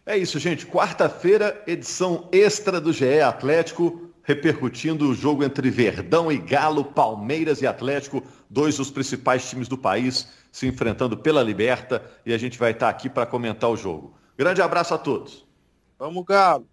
É 0.05 0.17
isso, 0.17 0.39
gente. 0.39 0.65
Quarta-feira, 0.65 1.61
edição 1.67 2.27
extra 2.31 2.79
do 2.79 2.93
GE 2.93 3.21
Atlético, 3.21 4.09
repercutindo 4.23 5.09
o 5.09 5.13
jogo 5.13 5.43
entre 5.43 5.69
Verdão 5.69 6.31
e 6.31 6.37
Galo, 6.37 6.83
Palmeiras 6.83 7.61
e 7.61 7.67
Atlético, 7.67 8.23
dois 8.49 8.77
dos 8.77 8.89
principais 8.89 9.49
times 9.49 9.67
do 9.67 9.77
país 9.77 10.27
se 10.51 10.65
enfrentando 10.65 11.15
pela 11.15 11.43
Liberta, 11.43 12.03
e 12.25 12.33
a 12.33 12.37
gente 12.37 12.57
vai 12.57 12.71
estar 12.71 12.89
aqui 12.89 13.09
para 13.09 13.25
comentar 13.25 13.69
o 13.69 13.77
jogo. 13.77 14.17
Grande 14.35 14.61
abraço 14.61 14.93
a 14.93 14.97
todos. 14.97 15.45
Vamos, 15.99 16.25
Galo. 16.25 16.67